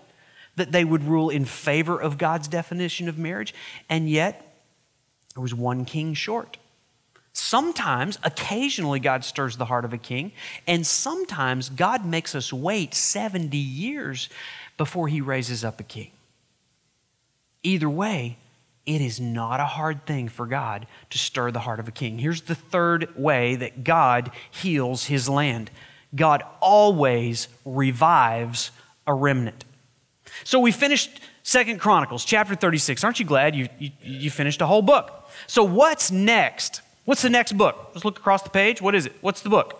that 0.55 0.71
they 0.71 0.85
would 0.85 1.03
rule 1.03 1.29
in 1.29 1.45
favor 1.45 1.99
of 1.99 2.17
God's 2.17 2.47
definition 2.47 3.09
of 3.09 3.17
marriage, 3.17 3.53
and 3.89 4.09
yet 4.09 4.55
there 5.33 5.41
was 5.41 5.53
one 5.53 5.85
king 5.85 6.13
short. 6.13 6.57
Sometimes, 7.33 8.19
occasionally, 8.23 8.99
God 8.99 9.23
stirs 9.23 9.55
the 9.55 9.65
heart 9.65 9.85
of 9.85 9.93
a 9.93 9.97
king, 9.97 10.33
and 10.67 10.85
sometimes 10.85 11.69
God 11.69 12.05
makes 12.05 12.35
us 12.35 12.51
wait 12.51 12.93
70 12.93 13.57
years 13.57 14.29
before 14.77 15.07
he 15.07 15.21
raises 15.21 15.63
up 15.63 15.79
a 15.79 15.83
king. 15.83 16.11
Either 17.63 17.89
way, 17.89 18.37
it 18.85 19.01
is 19.01 19.19
not 19.19 19.59
a 19.59 19.65
hard 19.65 20.05
thing 20.05 20.27
for 20.27 20.45
God 20.47 20.88
to 21.11 21.17
stir 21.17 21.51
the 21.51 21.59
heart 21.59 21.79
of 21.79 21.88
a 21.88 21.91
king. 21.91 22.17
Here's 22.17 22.41
the 22.41 22.55
third 22.55 23.15
way 23.15 23.55
that 23.55 23.83
God 23.83 24.31
heals 24.50 25.05
his 25.05 25.29
land 25.29 25.69
God 26.13 26.43
always 26.59 27.47
revives 27.63 28.71
a 29.07 29.13
remnant. 29.13 29.63
So 30.43 30.59
we 30.59 30.71
finished 30.71 31.21
Second 31.43 31.79
Chronicles 31.79 32.25
chapter 32.25 32.55
36. 32.55 33.03
Aren't 33.03 33.19
you 33.19 33.25
glad 33.25 33.55
you, 33.55 33.69
you, 33.79 33.91
you 34.03 34.31
finished 34.31 34.61
a 34.61 34.65
whole 34.65 34.81
book? 34.81 35.29
So 35.47 35.63
what's 35.63 36.11
next? 36.11 36.81
What's 37.05 37.21
the 37.21 37.29
next 37.29 37.53
book? 37.53 37.91
Let's 37.93 38.05
look 38.05 38.19
across 38.19 38.43
the 38.43 38.50
page. 38.50 38.81
What 38.81 38.93
is 38.93 39.05
it? 39.05 39.15
What's 39.21 39.41
the 39.41 39.50
book? 39.50 39.77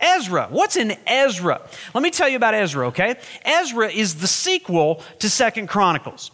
Ezra. 0.00 0.48
What's 0.50 0.76
in 0.76 0.96
Ezra? 1.06 1.60
Let 1.94 2.02
me 2.02 2.10
tell 2.10 2.28
you 2.28 2.36
about 2.36 2.54
Ezra, 2.54 2.88
okay? 2.88 3.16
Ezra 3.44 3.88
is 3.88 4.16
the 4.16 4.26
sequel 4.26 5.02
to 5.20 5.30
Second 5.30 5.68
Chronicles. 5.68 6.32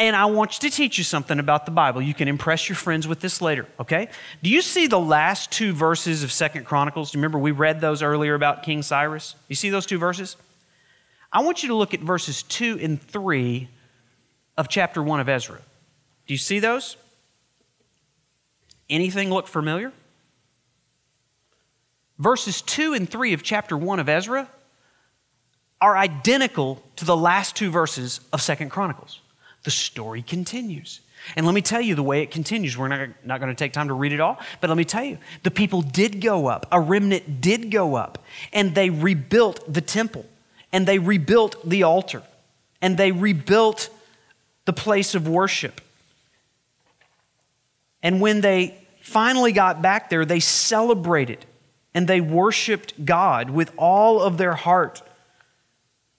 And 0.00 0.16
I 0.16 0.24
want 0.24 0.54
you 0.54 0.70
to 0.70 0.74
teach 0.74 0.96
you 0.96 1.04
something 1.04 1.38
about 1.38 1.66
the 1.66 1.72
Bible. 1.72 2.00
You 2.00 2.14
can 2.14 2.26
impress 2.26 2.70
your 2.70 2.76
friends 2.76 3.06
with 3.06 3.20
this 3.20 3.42
later, 3.42 3.66
okay? 3.78 4.08
Do 4.42 4.48
you 4.48 4.62
see 4.62 4.86
the 4.86 4.98
last 4.98 5.52
two 5.52 5.74
verses 5.74 6.24
of 6.24 6.32
Second 6.32 6.64
Chronicles? 6.64 7.10
Do 7.10 7.18
you 7.18 7.20
remember 7.20 7.38
we 7.38 7.50
read 7.50 7.82
those 7.82 8.02
earlier 8.02 8.34
about 8.34 8.62
King 8.62 8.80
Cyrus? 8.80 9.34
You 9.46 9.56
see 9.56 9.68
those 9.68 9.84
two 9.84 9.98
verses? 9.98 10.38
I 11.30 11.42
want 11.42 11.62
you 11.62 11.68
to 11.68 11.74
look 11.74 11.92
at 11.92 12.00
verses 12.00 12.42
2 12.44 12.78
and 12.80 13.00
3 13.00 13.68
of 14.56 14.68
chapter 14.68 15.02
1 15.02 15.20
of 15.20 15.28
Ezra. 15.28 15.58
Do 16.26 16.32
you 16.32 16.38
see 16.38 16.60
those? 16.60 16.96
Anything 18.88 19.28
look 19.28 19.46
familiar? 19.46 19.92
Verses 22.18 22.62
2 22.62 22.94
and 22.94 23.06
3 23.06 23.34
of 23.34 23.42
chapter 23.42 23.76
1 23.76 24.00
of 24.00 24.08
Ezra 24.08 24.48
are 25.78 25.94
identical 25.94 26.82
to 26.96 27.04
the 27.04 27.16
last 27.16 27.54
two 27.54 27.70
verses 27.70 28.20
of 28.32 28.40
Second 28.40 28.70
Chronicles. 28.70 29.20
The 29.64 29.70
story 29.70 30.22
continues. 30.22 31.00
And 31.36 31.44
let 31.44 31.54
me 31.54 31.60
tell 31.60 31.80
you 31.80 31.94
the 31.94 32.02
way 32.02 32.22
it 32.22 32.30
continues. 32.30 32.78
We're 32.78 32.88
not, 32.88 33.08
not 33.24 33.40
going 33.40 33.54
to 33.54 33.58
take 33.58 33.72
time 33.72 33.88
to 33.88 33.94
read 33.94 34.12
it 34.12 34.20
all, 34.20 34.38
but 34.60 34.70
let 34.70 34.76
me 34.76 34.84
tell 34.84 35.04
you 35.04 35.18
the 35.42 35.50
people 35.50 35.82
did 35.82 36.20
go 36.20 36.46
up, 36.46 36.66
a 36.72 36.80
remnant 36.80 37.40
did 37.40 37.70
go 37.70 37.94
up, 37.94 38.24
and 38.52 38.74
they 38.74 38.88
rebuilt 38.88 39.70
the 39.72 39.82
temple, 39.82 40.24
and 40.72 40.86
they 40.86 40.98
rebuilt 40.98 41.56
the 41.68 41.82
altar, 41.82 42.22
and 42.80 42.96
they 42.96 43.12
rebuilt 43.12 43.90
the 44.64 44.72
place 44.72 45.14
of 45.14 45.28
worship. 45.28 45.80
And 48.02 48.20
when 48.20 48.40
they 48.40 48.78
finally 49.02 49.52
got 49.52 49.82
back 49.82 50.08
there, 50.08 50.24
they 50.24 50.40
celebrated 50.40 51.44
and 51.94 52.06
they 52.06 52.20
worshiped 52.20 53.04
God 53.04 53.50
with 53.50 53.72
all 53.76 54.22
of 54.22 54.38
their 54.38 54.54
heart. 54.54 55.02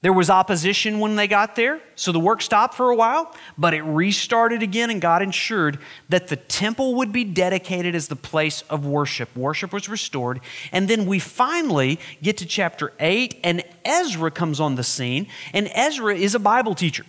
There 0.02 0.14
was 0.14 0.32
opposition 0.32 1.00
when 1.00 1.16
they 1.16 1.28
got 1.28 1.56
there, 1.56 1.80
so 1.94 2.12
the 2.12 2.20
work 2.20 2.42
stopped 2.42 2.74
for 2.74 2.90
a 2.90 2.96
while, 2.96 3.36
but 3.56 3.76
it 3.76 3.84
restarted 3.84 4.64
again, 4.64 4.90
and 4.90 5.00
God 5.00 5.22
ensured 5.22 5.78
that 6.10 6.28
the 6.28 6.38
temple 6.38 6.96
would 6.96 7.12
be 7.12 7.24
dedicated 7.24 7.94
as 7.94 8.08
the 8.08 8.16
place 8.16 8.64
of 8.64 8.84
worship. 8.84 9.36
Worship 9.36 9.72
was 9.72 9.88
restored. 9.88 10.42
And 10.72 10.88
then 10.88 11.06
we 11.06 11.20
finally 11.20 12.00
get 12.20 12.38
to 12.38 12.48
chapter 12.48 12.94
8, 13.00 13.40
and 13.44 13.64
Ezra 13.86 14.32
comes 14.32 14.60
on 14.60 14.74
the 14.74 14.84
scene, 14.84 15.28
and 15.54 15.70
Ezra 15.76 16.16
is 16.16 16.34
a 16.34 16.40
Bible 16.40 16.74
teacher. 16.74 17.06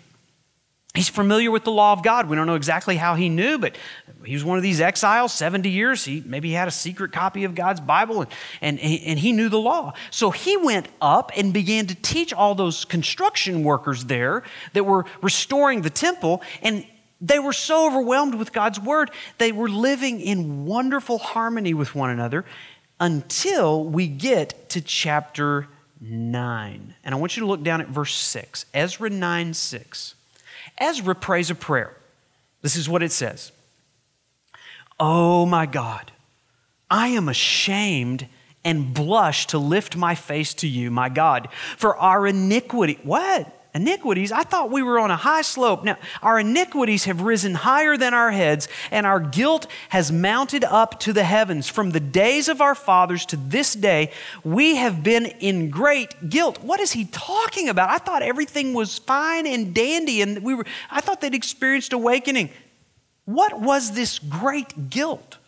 He's 0.94 1.08
familiar 1.08 1.50
with 1.50 1.64
the 1.64 1.70
law 1.70 1.94
of 1.94 2.02
God. 2.02 2.28
We 2.28 2.36
don't 2.36 2.46
know 2.46 2.54
exactly 2.54 2.96
how 2.96 3.14
he 3.14 3.30
knew, 3.30 3.56
but 3.56 3.78
he 4.24 4.34
was 4.34 4.44
one 4.44 4.58
of 4.58 4.62
these 4.62 4.78
exiles, 4.78 5.32
70 5.32 5.70
years. 5.70 6.04
He 6.04 6.22
maybe 6.26 6.52
had 6.52 6.68
a 6.68 6.70
secret 6.70 7.12
copy 7.12 7.44
of 7.44 7.54
God's 7.54 7.80
Bible 7.80 8.20
and, 8.20 8.30
and, 8.60 8.78
and 8.78 9.18
he 9.18 9.32
knew 9.32 9.48
the 9.48 9.58
law. 9.58 9.94
So 10.10 10.30
he 10.30 10.58
went 10.58 10.88
up 11.00 11.32
and 11.34 11.50
began 11.50 11.86
to 11.86 11.94
teach 11.94 12.34
all 12.34 12.54
those 12.54 12.84
construction 12.84 13.64
workers 13.64 14.04
there 14.04 14.42
that 14.74 14.84
were 14.84 15.06
restoring 15.22 15.80
the 15.80 15.88
temple. 15.88 16.42
And 16.60 16.86
they 17.22 17.38
were 17.38 17.54
so 17.54 17.86
overwhelmed 17.86 18.34
with 18.34 18.52
God's 18.52 18.78
word, 18.78 19.10
they 19.38 19.50
were 19.50 19.70
living 19.70 20.20
in 20.20 20.66
wonderful 20.66 21.18
harmony 21.18 21.72
with 21.72 21.94
one 21.94 22.10
another 22.10 22.44
until 23.00 23.82
we 23.82 24.08
get 24.08 24.68
to 24.70 24.82
chapter 24.82 25.68
9. 26.02 26.94
And 27.02 27.14
I 27.14 27.18
want 27.18 27.34
you 27.34 27.40
to 27.40 27.46
look 27.46 27.62
down 27.62 27.80
at 27.80 27.88
verse 27.88 28.14
6, 28.14 28.66
Ezra 28.74 29.08
9 29.08 29.54
6. 29.54 30.16
Ezra 30.78 31.14
prays 31.14 31.50
a 31.50 31.54
prayer. 31.54 31.96
This 32.62 32.76
is 32.76 32.88
what 32.88 33.02
it 33.02 33.12
says 33.12 33.52
Oh 34.98 35.46
my 35.46 35.66
God, 35.66 36.12
I 36.90 37.08
am 37.08 37.28
ashamed 37.28 38.28
and 38.64 38.94
blush 38.94 39.46
to 39.48 39.58
lift 39.58 39.96
my 39.96 40.14
face 40.14 40.54
to 40.54 40.68
you, 40.68 40.90
my 40.90 41.08
God, 41.08 41.48
for 41.76 41.96
our 41.96 42.26
iniquity. 42.26 42.98
What? 43.02 43.61
Iniquities, 43.74 44.32
I 44.32 44.42
thought 44.42 44.70
we 44.70 44.82
were 44.82 44.98
on 44.98 45.10
a 45.10 45.16
high 45.16 45.42
slope. 45.42 45.84
Now, 45.84 45.96
our 46.22 46.40
iniquities 46.40 47.04
have 47.04 47.22
risen 47.22 47.54
higher 47.54 47.96
than 47.96 48.12
our 48.12 48.30
heads, 48.30 48.68
and 48.90 49.06
our 49.06 49.20
guilt 49.20 49.66
has 49.88 50.12
mounted 50.12 50.64
up 50.64 51.00
to 51.00 51.12
the 51.12 51.24
heavens. 51.24 51.68
From 51.68 51.90
the 51.90 52.00
days 52.00 52.48
of 52.48 52.60
our 52.60 52.74
fathers 52.74 53.24
to 53.26 53.36
this 53.36 53.74
day, 53.74 54.12
we 54.44 54.76
have 54.76 55.02
been 55.02 55.26
in 55.26 55.70
great 55.70 56.28
guilt. 56.28 56.62
What 56.62 56.80
is 56.80 56.92
he 56.92 57.06
talking 57.06 57.68
about? 57.68 57.88
I 57.88 57.98
thought 57.98 58.22
everything 58.22 58.74
was 58.74 58.98
fine 58.98 59.46
and 59.46 59.74
dandy, 59.74 60.20
and 60.20 60.42
we 60.42 60.54
were, 60.54 60.66
I 60.90 61.00
thought 61.00 61.20
they'd 61.20 61.34
experienced 61.34 61.92
awakening. 61.92 62.50
What 63.24 63.60
was 63.60 63.92
this 63.92 64.18
great 64.18 64.90
guilt? 64.90 65.38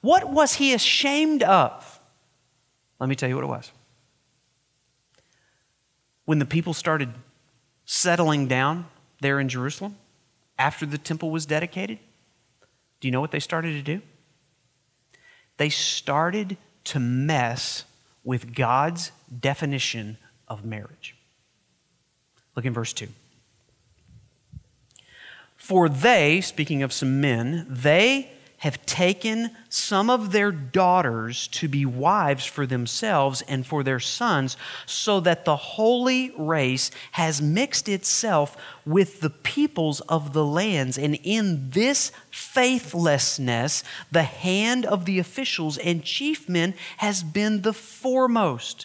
What 0.00 0.30
was 0.30 0.54
he 0.54 0.72
ashamed 0.72 1.42
of? 1.42 2.00
Let 2.98 3.08
me 3.08 3.14
tell 3.14 3.28
you 3.28 3.34
what 3.34 3.44
it 3.44 3.48
was 3.48 3.72
when 6.30 6.38
the 6.38 6.46
people 6.46 6.72
started 6.72 7.12
settling 7.86 8.46
down 8.46 8.86
there 9.20 9.40
in 9.40 9.48
Jerusalem 9.48 9.96
after 10.60 10.86
the 10.86 10.96
temple 10.96 11.28
was 11.32 11.44
dedicated, 11.44 11.98
do 13.00 13.08
you 13.08 13.10
know 13.10 13.20
what 13.20 13.32
they 13.32 13.40
started 13.40 13.72
to 13.72 13.82
do? 13.82 14.00
They 15.56 15.70
started 15.70 16.56
to 16.84 17.00
mess 17.00 17.82
with 18.22 18.54
God's 18.54 19.10
definition 19.40 20.18
of 20.46 20.64
marriage. 20.64 21.16
Look 22.54 22.64
in 22.64 22.72
verse 22.72 22.92
2. 22.92 23.08
For 25.56 25.88
they, 25.88 26.40
speaking 26.42 26.84
of 26.84 26.92
some 26.92 27.20
men, 27.20 27.66
they 27.68 28.30
have 28.60 28.84
taken 28.84 29.50
some 29.70 30.10
of 30.10 30.32
their 30.32 30.52
daughters 30.52 31.48
to 31.48 31.66
be 31.66 31.86
wives 31.86 32.44
for 32.44 32.66
themselves 32.66 33.40
and 33.48 33.66
for 33.66 33.82
their 33.82 33.98
sons, 33.98 34.54
so 34.84 35.18
that 35.18 35.46
the 35.46 35.56
holy 35.56 36.30
race 36.36 36.90
has 37.12 37.40
mixed 37.40 37.88
itself 37.88 38.58
with 38.84 39.20
the 39.20 39.30
peoples 39.30 40.00
of 40.02 40.34
the 40.34 40.44
lands. 40.44 40.98
And 40.98 41.18
in 41.22 41.70
this 41.70 42.12
faithlessness, 42.30 43.82
the 44.12 44.24
hand 44.24 44.84
of 44.84 45.06
the 45.06 45.18
officials 45.18 45.78
and 45.78 46.04
chief 46.04 46.46
men 46.46 46.74
has 46.98 47.22
been 47.22 47.62
the 47.62 47.72
foremost. 47.72 48.84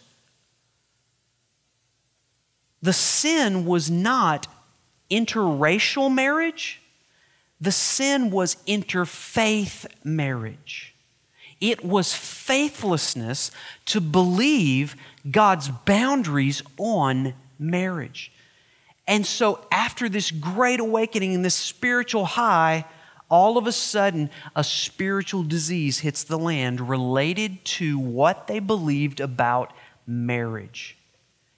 The 2.81 2.93
sin 2.93 3.65
was 3.65 3.91
not 3.91 4.47
interracial 5.11 6.13
marriage 6.13 6.81
the 7.59 7.71
sin 7.71 8.31
was 8.31 8.55
interfaith 8.67 9.85
marriage. 10.03 10.93
It 11.61 11.83
was 11.85 12.13
faithlessness 12.13 13.51
to 13.85 14.01
believe 14.01 14.95
God's 15.29 15.69
boundaries 15.69 16.61
on 16.77 17.33
marriage. 17.57 18.31
And 19.07 19.25
so, 19.25 19.65
after 19.71 20.09
this 20.09 20.31
great 20.31 20.79
awakening 20.79 21.35
and 21.35 21.45
this 21.45 21.55
spiritual 21.55 22.25
high, 22.25 22.85
all 23.29 23.57
of 23.57 23.67
a 23.67 23.71
sudden, 23.71 24.29
a 24.55 24.63
spiritual 24.63 25.43
disease 25.43 25.99
hits 25.99 26.23
the 26.23 26.37
land 26.37 26.89
related 26.89 27.63
to 27.65 27.97
what 27.97 28.47
they 28.47 28.59
believed 28.59 29.19
about 29.19 29.73
marriage. 30.05 30.97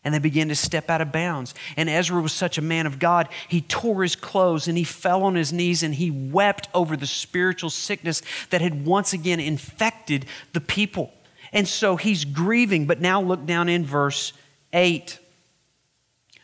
And 0.07 0.13
they 0.13 0.19
began 0.19 0.47
to 0.47 0.55
step 0.55 0.89
out 0.89 1.01
of 1.01 1.11
bounds. 1.11 1.53
And 1.75 1.89
Ezra 1.89 2.21
was 2.21 2.31
such 2.31 2.57
a 2.57 2.61
man 2.61 2.85
of 2.85 2.97
God, 2.97 3.27
he 3.49 3.59
tore 3.59 4.03
his 4.03 4.15
clothes 4.15 4.69
and 4.69 4.77
he 4.77 4.85
fell 4.85 5.23
on 5.23 5.35
his 5.35 5.51
knees 5.51 5.83
and 5.83 5.93
he 5.93 6.09
wept 6.09 6.69
over 6.73 6.95
the 6.95 7.05
spiritual 7.05 7.69
sickness 7.69 8.21
that 8.51 8.61
had 8.61 8.85
once 8.85 9.11
again 9.11 9.41
infected 9.41 10.25
the 10.53 10.61
people. 10.61 11.11
And 11.51 11.67
so 11.67 11.97
he's 11.97 12.23
grieving. 12.23 12.85
But 12.85 13.01
now 13.01 13.21
look 13.21 13.45
down 13.45 13.67
in 13.67 13.85
verse 13.85 14.31
8. 14.71 15.19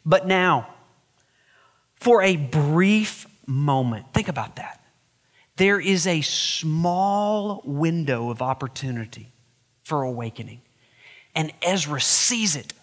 But 0.05 0.27
now, 0.27 0.67
for 1.95 2.21
a 2.21 2.35
brief 2.35 3.27
moment, 3.47 4.13
think 4.13 4.27
about 4.27 4.57
that. 4.57 4.83
There 5.55 5.79
is 5.79 6.05
a 6.05 6.19
small 6.19 7.61
window 7.63 8.29
of 8.29 8.41
opportunity 8.41 9.31
for 9.83 10.03
awakening. 10.03 10.59
And 11.33 11.53
Ezra 11.61 12.01
sees 12.01 12.57
it. 12.57 12.73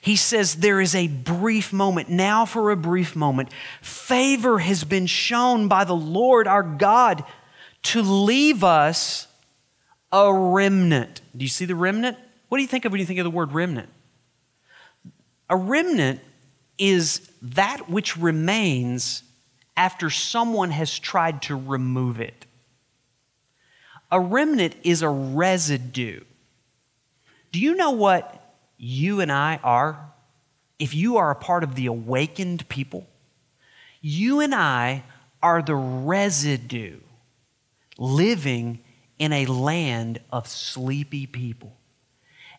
He 0.00 0.16
says, 0.16 0.56
There 0.56 0.80
is 0.80 0.94
a 0.94 1.08
brief 1.08 1.72
moment. 1.72 2.08
Now, 2.08 2.44
for 2.44 2.70
a 2.70 2.76
brief 2.76 3.14
moment, 3.14 3.50
favor 3.80 4.58
has 4.58 4.84
been 4.84 5.06
shown 5.06 5.68
by 5.68 5.84
the 5.84 5.96
Lord 5.96 6.46
our 6.46 6.62
God 6.62 7.24
to 7.84 8.02
leave 8.02 8.64
us 8.64 9.26
a 10.12 10.32
remnant. 10.32 11.20
Do 11.36 11.44
you 11.44 11.48
see 11.48 11.64
the 11.64 11.74
remnant? 11.74 12.16
What 12.48 12.58
do 12.58 12.62
you 12.62 12.68
think 12.68 12.84
of 12.84 12.92
when 12.92 13.00
you 13.00 13.06
think 13.06 13.18
of 13.18 13.24
the 13.24 13.30
word 13.30 13.52
remnant? 13.52 13.88
A 15.50 15.56
remnant 15.56 16.20
is 16.78 17.30
that 17.42 17.90
which 17.90 18.16
remains 18.16 19.22
after 19.76 20.10
someone 20.10 20.70
has 20.70 20.98
tried 20.98 21.42
to 21.42 21.56
remove 21.56 22.20
it. 22.20 22.46
A 24.10 24.20
remnant 24.20 24.76
is 24.84 25.02
a 25.02 25.08
residue. 25.08 26.20
Do 27.50 27.60
you 27.60 27.74
know 27.74 27.90
what 27.90 28.43
you 28.84 29.20
and 29.20 29.32
I 29.32 29.58
are? 29.62 30.12
If 30.78 30.94
you 30.94 31.16
are 31.16 31.30
a 31.30 31.36
part 31.36 31.64
of 31.64 31.74
the 31.74 31.86
awakened 31.86 32.68
people, 32.68 33.06
you 34.00 34.40
and 34.40 34.54
I 34.54 35.04
are 35.42 35.62
the 35.62 35.74
residue 35.74 37.00
living 37.96 38.80
in 39.18 39.32
a 39.32 39.46
land 39.46 40.20
of 40.30 40.48
sleepy 40.48 41.26
people 41.26 41.76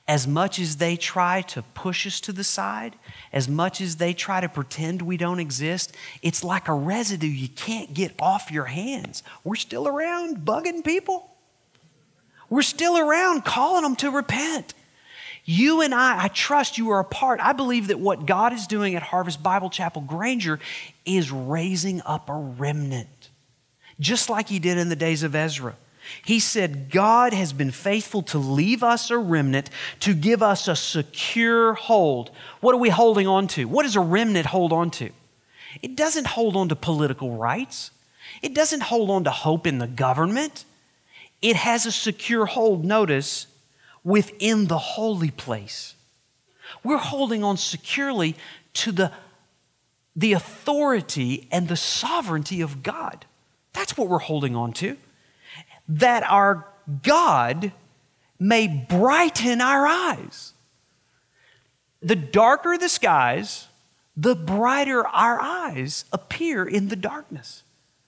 as 0.07 0.27
much 0.27 0.59
as 0.59 0.77
they 0.77 0.95
try 0.95 1.41
to 1.41 1.63
push 1.73 2.05
us 2.05 2.19
to 2.21 2.31
the 2.31 2.43
side, 2.43 2.95
as 3.33 3.47
much 3.47 3.81
as 3.81 3.95
they 3.95 4.13
try 4.13 4.39
to 4.39 4.47
pretend 4.47 5.01
we 5.01 5.17
don't 5.17 5.39
exist, 5.39 5.95
it's 6.21 6.43
like 6.43 6.67
a 6.67 6.73
residue 6.73 7.27
you 7.27 7.49
can't 7.49 7.93
get 7.93 8.13
off 8.19 8.51
your 8.51 8.65
hands. 8.65 9.23
We're 9.43 9.55
still 9.55 9.88
around 9.88 10.45
bugging 10.45 10.83
people. 10.83 11.31
We're 12.49 12.61
still 12.61 12.97
around 12.99 13.45
calling 13.45 13.81
them 13.81 13.95
to 13.97 14.11
repent. 14.11 14.75
You 15.45 15.81
and 15.81 15.93
I, 15.93 16.23
I 16.23 16.27
trust 16.27 16.79
you 16.79 16.89
are 16.89 16.99
a 16.99 17.05
part. 17.05 17.39
I 17.39 17.53
believe 17.53 17.88
that 17.88 17.99
what 17.99 18.25
God 18.25 18.51
is 18.51 18.65
doing 18.65 18.95
at 18.95 19.03
Harvest 19.03 19.43
Bible 19.43 19.69
Chapel 19.69 20.01
Granger 20.01 20.60
is 21.05 21.31
raising 21.31 22.01
up 22.01 22.29
a 22.29 22.36
remnant, 22.36 23.29
just 23.99 24.27
like 24.27 24.49
He 24.49 24.58
did 24.58 24.79
in 24.79 24.89
the 24.89 24.95
days 24.95 25.21
of 25.21 25.36
Ezra. 25.36 25.75
He 26.23 26.39
said, 26.39 26.89
God 26.89 27.34
has 27.34 27.53
been 27.53 27.71
faithful 27.71 28.21
to 28.23 28.38
leave 28.38 28.84
us 28.84 29.10
a 29.10 29.17
remnant 29.17 29.69
to 30.01 30.13
give 30.13 30.41
us 30.43 30.67
a 30.67 30.75
secure 30.75 31.73
hold. 31.73 32.31
What 32.62 32.73
are 32.73 32.79
we 32.79 32.89
holding 32.89 33.27
on 33.27 33.47
to? 33.49 33.65
What 33.65 33.84
does 33.84 33.95
a 33.95 34.01
remnant 34.01 34.47
hold 34.47 34.71
on 34.73 34.91
to? 34.91 35.10
It 35.81 35.95
doesn't 35.95 36.27
hold 36.27 36.55
on 36.55 36.69
to 36.69 36.75
political 36.75 37.38
rights, 37.38 37.91
it 38.41 38.53
doesn't 38.53 38.84
hold 38.84 39.12
on 39.12 39.23
to 39.25 39.31
hope 39.31 39.67
in 39.67 39.77
the 39.77 39.88
government. 39.88 40.65
It 41.41 41.58
has 41.58 41.86
a 41.86 41.91
secure 41.91 42.47
hold, 42.47 42.86
notice, 42.86 43.45
within 44.05 44.67
the 44.67 44.77
holy 44.77 45.31
place. 45.31 45.95
We're 46.81 46.97
holding 46.97 47.43
on 47.43 47.57
securely 47.57 48.37
to 48.73 48.93
the, 48.93 49.11
the 50.15 50.31
authority 50.31 51.49
and 51.51 51.67
the 51.67 51.75
sovereignty 51.75 52.61
of 52.61 52.83
God. 52.83 53.25
That's 53.73 53.97
what 53.97 54.07
we're 54.07 54.19
holding 54.19 54.55
on 54.55 54.71
to 54.73 54.95
that 55.87 56.23
our 56.23 56.65
God 57.03 57.71
may 58.39 58.67
brighten 58.67 59.61
our 59.61 59.85
eyes. 59.85 60.53
The 62.01 62.15
darker 62.15 62.77
the 62.77 62.89
skies, 62.89 63.67
the 64.17 64.35
brighter 64.35 65.05
our 65.05 65.39
eyes 65.39 66.05
appear 66.11 66.65
in 66.65 66.89
the 66.89 66.95
darkness. 66.95 67.63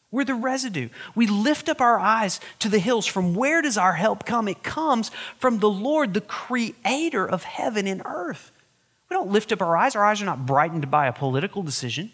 We're 0.10 0.24
the 0.24 0.36
residue. 0.36 0.90
We 1.16 1.28
lift 1.28 1.68
up 1.68 1.82
our 1.82 2.00
eyes 2.00 2.40
to 2.60 2.70
the 2.70 2.80
hills. 2.80 3.06
From 3.06 3.34
where 3.34 3.62
does 3.62 3.78
our 3.78 3.94
help 3.94 4.26
come? 4.26 4.48
It 4.48 4.64
comes 4.64 5.12
from 5.38 5.60
the 5.60 5.70
Lord, 5.70 6.14
the 6.14 6.22
creator 6.22 7.28
of 7.28 7.44
heaven 7.44 7.88
and 7.88 8.02
earth. 8.06 8.52
We 9.10 9.16
don't 9.16 9.32
lift 9.32 9.52
up 9.52 9.62
our 9.62 9.76
eyes. 9.76 9.96
Our 9.96 10.06
eyes 10.06 10.22
are 10.22 10.26
not 10.26 10.46
brightened 10.46 10.90
by 10.90 11.08
a 11.08 11.14
political 11.14 11.62
decision. 11.62 12.12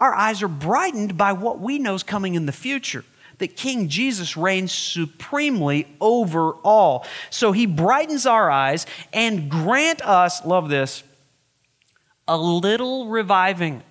Our 0.00 0.14
eyes 0.14 0.42
are 0.42 0.48
brightened 0.48 1.16
by 1.16 1.32
what 1.32 1.60
we 1.60 1.78
know 1.78 1.94
is 1.94 2.02
coming 2.02 2.34
in 2.34 2.46
the 2.46 2.52
future 2.52 3.04
that 3.38 3.56
King 3.56 3.88
Jesus 3.88 4.36
reigns 4.36 4.72
supremely 4.72 5.88
over 6.00 6.52
all. 6.62 7.06
So 7.30 7.52
he 7.52 7.66
brightens 7.66 8.26
our 8.26 8.50
eyes 8.50 8.86
and 9.12 9.50
grant 9.50 10.02
us, 10.02 10.44
love 10.44 10.68
this, 10.68 11.02
a 12.28 12.36
little 12.36 13.08
reviving. 13.08 13.82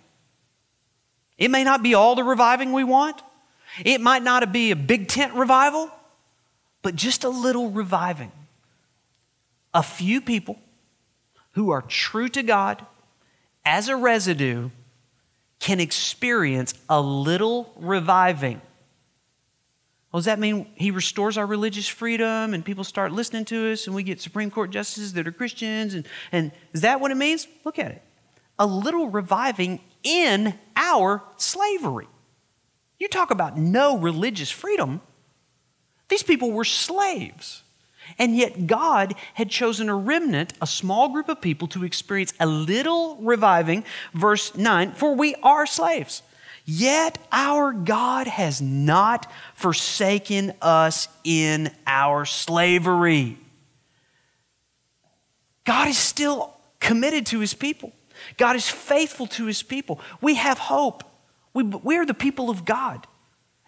It 1.38 1.50
may 1.52 1.64
not 1.64 1.84
be 1.84 1.94
all 1.94 2.16
the 2.16 2.24
reviving 2.24 2.72
we 2.74 2.84
want. 2.84 3.22
It 3.84 4.02
might 4.02 4.24
not 4.24 4.52
be 4.52 4.72
a 4.72 4.76
big 4.76 5.08
tent 5.08 5.34
revival, 5.34 5.90
but 6.82 6.96
just 6.96 7.24
a 7.24 7.30
little 7.30 7.72
reviving. 7.72 8.32
A 9.74 9.84
few 9.84 10.22
people 10.22 10.60
who 11.54 11.72
are 11.72 11.82
true 11.82 12.30
to 12.30 12.44
God 12.44 12.86
as 13.66 13.88
a 13.88 13.96
residue 13.96 14.70
can 15.60 15.80
experience 15.80 16.74
a 16.90 17.02
little 17.02 17.74
reviving 17.78 18.62
well, 20.14 20.20
does 20.20 20.26
that 20.26 20.38
mean 20.38 20.68
he 20.76 20.92
restores 20.92 21.40
our 21.40 21.46
religious 21.48 21.88
freedom 21.88 22.54
and 22.54 22.64
people 22.64 22.84
start 22.84 23.12
listening 23.12 23.46
to 23.46 23.72
us 23.72 23.88
and 23.88 23.96
we 23.96 24.04
get 24.04 24.22
Supreme 24.22 24.52
Court 24.52 24.70
justices 24.70 25.14
that 25.14 25.28
are 25.28 25.32
Christians? 25.32 25.96
And, 25.96 26.08
and 26.32 26.52
is 26.72 26.82
that 26.82 27.02
what 27.02 27.10
it 27.10 27.18
means? 27.18 27.48
Look 27.66 27.80
at 27.80 27.90
it. 27.90 28.04
A 28.60 28.68
little 28.68 29.10
reviving 29.10 29.80
in 30.04 30.54
our 30.76 31.24
slavery. 31.38 32.08
You 33.00 33.08
talk 33.08 33.32
about 33.32 33.58
no 33.58 33.98
religious 33.98 34.52
freedom. 34.52 35.02
These 36.10 36.24
people 36.24 36.52
were 36.52 36.66
slaves. 36.66 37.64
And 38.20 38.36
yet, 38.36 38.68
God 38.68 39.16
had 39.34 39.50
chosen 39.50 39.90
a 39.90 39.96
remnant, 39.96 40.54
a 40.62 40.68
small 40.68 41.10
group 41.10 41.30
of 41.30 41.42
people, 41.42 41.68
to 41.70 41.84
experience 41.84 42.34
a 42.40 42.46
little 42.46 43.16
reviving. 43.18 43.86
Verse 44.14 44.56
9, 44.56 44.92
for 44.92 45.16
we 45.16 45.36
are 45.42 45.66
slaves. 45.66 46.22
Yet 46.66 47.18
our 47.32 47.74
God 47.74 48.28
has 48.28 48.62
not 48.62 49.30
forsaken 49.54 50.54
us 50.62 51.08
in 51.24 51.72
our 51.88 52.26
slavery. 52.26 53.38
God 55.66 55.88
is 55.88 55.98
still 55.98 56.54
committed 56.80 57.26
to 57.28 57.40
his 57.40 57.54
people. 57.54 57.92
God 58.38 58.56
is 58.56 58.70
faithful 58.70 59.28
to 59.28 59.46
his 59.46 59.64
people. 59.64 60.00
We 60.22 60.36
have 60.36 60.58
hope. 60.58 61.04
We, 61.54 61.64
we 61.64 61.98
are 61.98 62.06
the 62.06 62.14
people 62.14 62.50
of 62.50 62.66
God. 62.66 63.08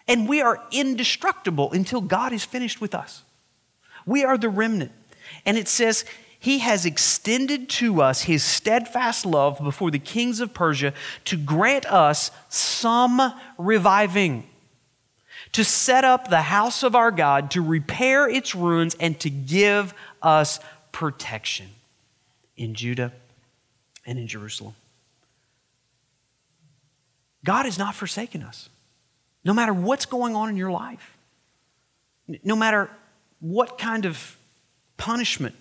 And 0.08 0.28
we 0.28 0.40
are 0.40 0.62
indestructible 0.70 1.72
until 1.72 2.00
God 2.00 2.32
is 2.32 2.44
finished 2.44 2.80
with 2.80 2.94
us. 2.94 3.22
We 4.04 4.24
are 4.24 4.38
the 4.38 4.48
remnant. 4.48 4.92
And 5.44 5.58
it 5.58 5.68
says, 5.68 6.04
he 6.38 6.60
has 6.60 6.86
extended 6.86 7.68
to 7.70 8.00
us 8.00 8.22
his 8.22 8.44
steadfast 8.44 9.26
love 9.26 9.58
before 9.62 9.90
the 9.90 9.98
kings 9.98 10.38
of 10.38 10.54
Persia 10.54 10.92
to 11.24 11.36
grant 11.36 11.86
us 11.86 12.30
some 12.48 13.32
reviving, 13.58 14.48
to 15.52 15.64
set 15.64 16.04
up 16.04 16.28
the 16.28 16.42
house 16.42 16.84
of 16.84 16.94
our 16.94 17.10
God, 17.10 17.50
to 17.52 17.62
repair 17.62 18.28
its 18.28 18.54
ruins, 18.54 18.94
and 19.00 19.18
to 19.20 19.30
give 19.30 19.92
us 20.22 20.60
protection 20.92 21.66
in 22.56 22.74
Judah 22.74 23.12
and 24.06 24.18
in 24.18 24.26
Jerusalem. 24.26 24.74
God 27.44 27.64
has 27.64 27.78
not 27.78 27.94
forsaken 27.94 28.42
us. 28.42 28.68
No 29.44 29.52
matter 29.52 29.72
what's 29.72 30.06
going 30.06 30.34
on 30.34 30.48
in 30.48 30.56
your 30.56 30.70
life, 30.70 31.16
no 32.42 32.56
matter 32.56 32.90
what 33.40 33.78
kind 33.78 34.06
of 34.06 34.36
punishment 34.96 35.54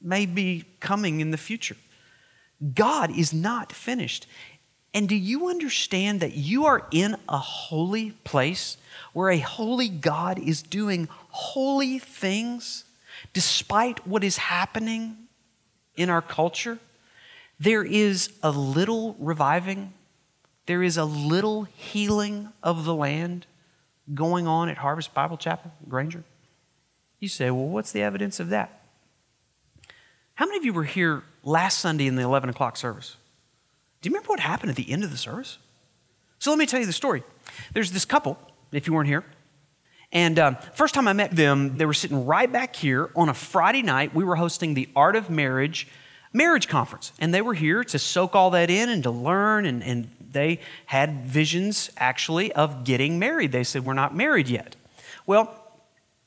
may 0.00 0.26
be 0.26 0.64
coming 0.80 1.20
in 1.20 1.30
the 1.30 1.38
future. 1.38 1.76
God 2.74 3.16
is 3.16 3.32
not 3.32 3.72
finished. 3.72 4.26
And 4.92 5.08
do 5.08 5.16
you 5.16 5.48
understand 5.48 6.20
that 6.20 6.36
you 6.36 6.66
are 6.66 6.86
in 6.92 7.16
a 7.28 7.38
holy 7.38 8.10
place 8.22 8.76
where 9.12 9.30
a 9.30 9.38
holy 9.38 9.88
God 9.88 10.38
is 10.38 10.62
doing 10.62 11.08
holy 11.30 11.98
things? 11.98 12.84
despite 13.32 14.06
what 14.06 14.24
is 14.24 14.36
happening 14.36 15.16
in 15.96 16.10
our 16.10 16.22
culture, 16.22 16.78
there 17.58 17.84
is 17.84 18.32
a 18.42 18.50
little 18.50 19.16
reviving, 19.18 19.92
there 20.66 20.82
is 20.82 20.96
a 20.96 21.04
little 21.04 21.64
healing 21.64 22.50
of 22.62 22.84
the 22.84 22.94
land 22.94 23.46
going 24.12 24.46
on 24.46 24.68
at 24.68 24.78
Harvest 24.78 25.14
Bible 25.14 25.36
Chapel, 25.36 25.72
Granger. 25.88 26.24
You 27.20 27.28
say, 27.28 27.50
well, 27.50 27.66
what's 27.66 27.92
the 27.92 28.02
evidence 28.02 28.40
of 28.40 28.50
that? 28.50 28.82
How 30.34 30.46
many 30.46 30.58
of 30.58 30.64
you 30.64 30.72
were 30.72 30.84
here 30.84 31.22
last 31.42 31.78
Sunday 31.78 32.06
in 32.06 32.16
the 32.16 32.22
11 32.22 32.50
o'clock 32.50 32.76
service? 32.76 33.16
Do 34.02 34.08
you 34.08 34.14
remember 34.14 34.30
what 34.30 34.40
happened 34.40 34.70
at 34.70 34.76
the 34.76 34.90
end 34.90 35.04
of 35.04 35.10
the 35.10 35.16
service? 35.16 35.58
So 36.38 36.50
let 36.50 36.58
me 36.58 36.66
tell 36.66 36.80
you 36.80 36.86
the 36.86 36.92
story. 36.92 37.22
There's 37.72 37.92
this 37.92 38.04
couple, 38.04 38.38
if 38.72 38.86
you 38.86 38.92
weren't 38.92 39.08
here, 39.08 39.24
and 40.14 40.38
um, 40.38 40.56
first 40.74 40.94
time 40.94 41.08
I 41.08 41.12
met 41.12 41.32
them, 41.32 41.76
they 41.76 41.86
were 41.86 41.92
sitting 41.92 42.24
right 42.24 42.50
back 42.50 42.76
here 42.76 43.10
on 43.16 43.28
a 43.28 43.34
Friday 43.34 43.82
night. 43.82 44.14
We 44.14 44.22
were 44.22 44.36
hosting 44.36 44.74
the 44.74 44.88
Art 44.94 45.16
of 45.16 45.28
Marriage 45.28 45.88
marriage 46.34 46.68
conference, 46.68 47.12
and 47.18 47.32
they 47.32 47.40
were 47.40 47.54
here 47.54 47.82
to 47.84 47.98
soak 47.98 48.34
all 48.34 48.50
that 48.50 48.68
in 48.68 48.90
and 48.90 49.02
to 49.04 49.10
learn. 49.10 49.64
And, 49.64 49.82
and 49.82 50.10
they 50.30 50.60
had 50.86 51.24
visions 51.24 51.90
actually 51.96 52.52
of 52.52 52.84
getting 52.84 53.18
married. 53.18 53.52
They 53.52 53.64
said, 53.64 53.86
We're 53.86 53.94
not 53.94 54.14
married 54.14 54.48
yet. 54.48 54.76
Well, 55.24 55.58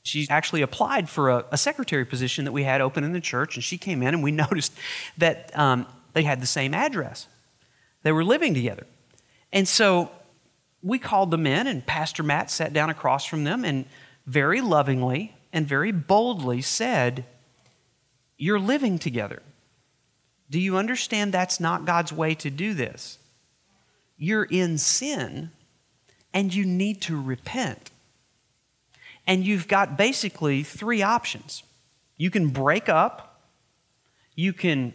she 0.02 0.26
actually 0.30 0.62
applied 0.62 1.08
for 1.08 1.30
a, 1.30 1.44
a 1.52 1.58
secretary 1.58 2.04
position 2.04 2.44
that 2.46 2.52
we 2.52 2.64
had 2.64 2.80
open 2.80 3.04
in 3.04 3.12
the 3.12 3.20
church, 3.20 3.56
and 3.56 3.62
she 3.62 3.78
came 3.78 4.02
in, 4.02 4.14
and 4.14 4.22
we 4.22 4.30
noticed 4.46 4.72
that 5.18 5.56
um, 5.56 5.86
they 6.14 6.22
had 6.22 6.40
the 6.40 6.46
same 6.46 6.74
address. 6.74 7.28
They 8.02 8.10
were 8.10 8.24
living 8.24 8.54
together. 8.54 8.86
And 9.52 9.68
so 9.68 10.10
we 10.82 10.98
called 10.98 11.30
them 11.30 11.46
in, 11.46 11.66
and 11.66 11.86
Pastor 11.86 12.22
Matt 12.22 12.50
sat 12.50 12.72
down 12.72 12.90
across 12.90 13.24
from 13.24 13.44
them 13.44 13.64
and 13.64 13.84
very 14.26 14.60
lovingly 14.60 15.34
and 15.52 15.66
very 15.66 15.92
boldly 15.92 16.62
said, 16.62 17.24
You're 18.36 18.60
living 18.60 18.98
together. 18.98 19.42
Do 20.50 20.58
you 20.58 20.76
understand 20.76 21.32
that's 21.32 21.60
not 21.60 21.84
God's 21.84 22.12
way 22.12 22.34
to 22.36 22.50
do 22.50 22.74
this? 22.74 23.18
You're 24.16 24.44
in 24.44 24.78
sin 24.78 25.50
and 26.32 26.54
you 26.54 26.64
need 26.64 27.00
to 27.02 27.20
repent. 27.20 27.90
And 29.26 29.44
you've 29.44 29.68
got 29.68 29.96
basically 29.96 30.62
three 30.62 31.02
options 31.02 31.62
you 32.16 32.30
can 32.30 32.48
break 32.48 32.88
up, 32.88 33.40
you 34.34 34.52
can 34.52 34.92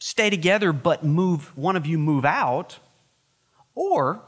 stay 0.00 0.30
together 0.30 0.72
but 0.72 1.04
move 1.04 1.56
one 1.56 1.76
of 1.76 1.86
you 1.86 1.96
move 1.96 2.24
out, 2.24 2.78
or 3.76 4.20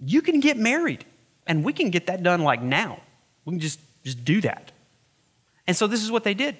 you 0.00 0.22
can 0.22 0.40
get 0.40 0.56
married. 0.56 1.04
And 1.46 1.64
we 1.64 1.72
can 1.72 1.90
get 1.90 2.06
that 2.06 2.22
done 2.22 2.42
like 2.42 2.62
now. 2.62 3.00
We 3.44 3.52
can 3.52 3.60
just, 3.60 3.80
just 4.04 4.24
do 4.24 4.40
that. 4.42 4.72
And 5.66 5.76
so 5.76 5.86
this 5.86 6.02
is 6.02 6.10
what 6.10 6.24
they 6.24 6.34
did. 6.34 6.56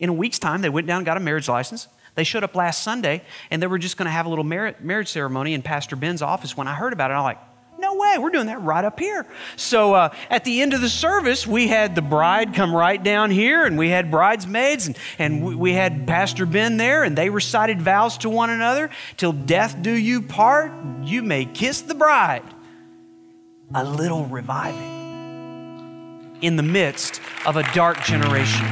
In 0.00 0.08
a 0.08 0.12
week's 0.12 0.38
time, 0.38 0.62
they 0.62 0.70
went 0.70 0.86
down 0.86 0.96
and 0.96 1.06
got 1.06 1.16
a 1.16 1.20
marriage 1.20 1.48
license. 1.48 1.86
They 2.14 2.24
showed 2.24 2.42
up 2.42 2.56
last 2.56 2.82
Sunday 2.82 3.22
and 3.50 3.62
they 3.62 3.66
were 3.66 3.78
just 3.78 3.96
going 3.96 4.06
to 4.06 4.10
have 4.10 4.26
a 4.26 4.28
little 4.28 4.44
marriage 4.44 5.08
ceremony 5.08 5.54
in 5.54 5.62
Pastor 5.62 5.94
Ben's 5.94 6.22
office. 6.22 6.56
When 6.56 6.66
I 6.66 6.74
heard 6.74 6.92
about 6.92 7.10
it, 7.10 7.14
I'm 7.14 7.22
like, 7.22 7.38
no 7.78 7.94
way, 7.94 8.18
we're 8.18 8.30
doing 8.30 8.46
that 8.46 8.60
right 8.62 8.84
up 8.84 8.98
here. 8.98 9.26
So 9.56 9.94
uh, 9.94 10.14
at 10.28 10.44
the 10.44 10.60
end 10.60 10.74
of 10.74 10.80
the 10.80 10.88
service, 10.88 11.46
we 11.46 11.68
had 11.68 11.94
the 11.94 12.02
bride 12.02 12.54
come 12.54 12.74
right 12.74 13.02
down 13.02 13.30
here, 13.30 13.64
and 13.64 13.78
we 13.78 13.88
had 13.88 14.10
bridesmaids, 14.10 14.86
and, 14.86 14.98
and 15.18 15.42
we, 15.42 15.54
we 15.54 15.72
had 15.72 16.06
Pastor 16.06 16.44
Ben 16.44 16.76
there, 16.76 17.02
and 17.02 17.16
they 17.16 17.30
recited 17.30 17.80
vows 17.80 18.18
to 18.18 18.28
one 18.28 18.50
another 18.50 18.90
Till 19.16 19.32
death 19.32 19.80
do 19.80 19.92
you 19.92 20.20
part, 20.20 20.72
you 21.02 21.22
may 21.22 21.46
kiss 21.46 21.80
the 21.80 21.94
bride 21.94 22.44
a 23.74 23.84
little 23.84 24.26
reviving 24.26 24.98
in 26.42 26.56
the 26.56 26.62
midst 26.62 27.20
of 27.46 27.56
a 27.56 27.62
dark 27.72 28.02
generation. 28.02 28.66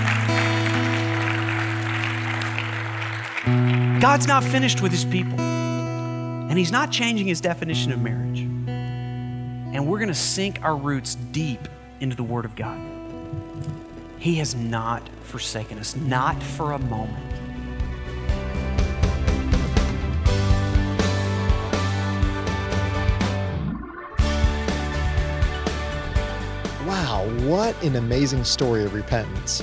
God's 4.01 4.29
not 4.29 4.45
finished 4.45 4.81
with 4.81 4.93
his 4.93 5.05
people, 5.05 5.41
and 5.41 6.57
he's 6.57 6.71
not 6.71 6.93
changing 6.93 7.27
his 7.27 7.41
definition 7.41 7.91
of 7.91 8.01
marriage. 8.01 8.39
And 8.39 9.89
we're 9.89 9.99
going 9.99 10.07
to 10.07 10.15
sink 10.15 10.61
our 10.63 10.77
roots 10.77 11.17
deep 11.33 11.69
into 11.99 12.15
the 12.15 12.23
Word 12.23 12.45
of 12.45 12.55
God. 12.55 12.81
He 14.21 14.37
has 14.37 14.55
not 14.55 15.03
forsaken 15.25 15.81
us, 15.81 15.97
not 15.97 16.41
for 16.41 16.73
a 16.73 16.79
moment. 16.79 17.25
Wow, 26.87 27.29
what 27.41 27.83
an 27.83 27.97
amazing 27.97 28.45
story 28.45 28.85
of 28.85 28.95
repentance. 28.95 29.61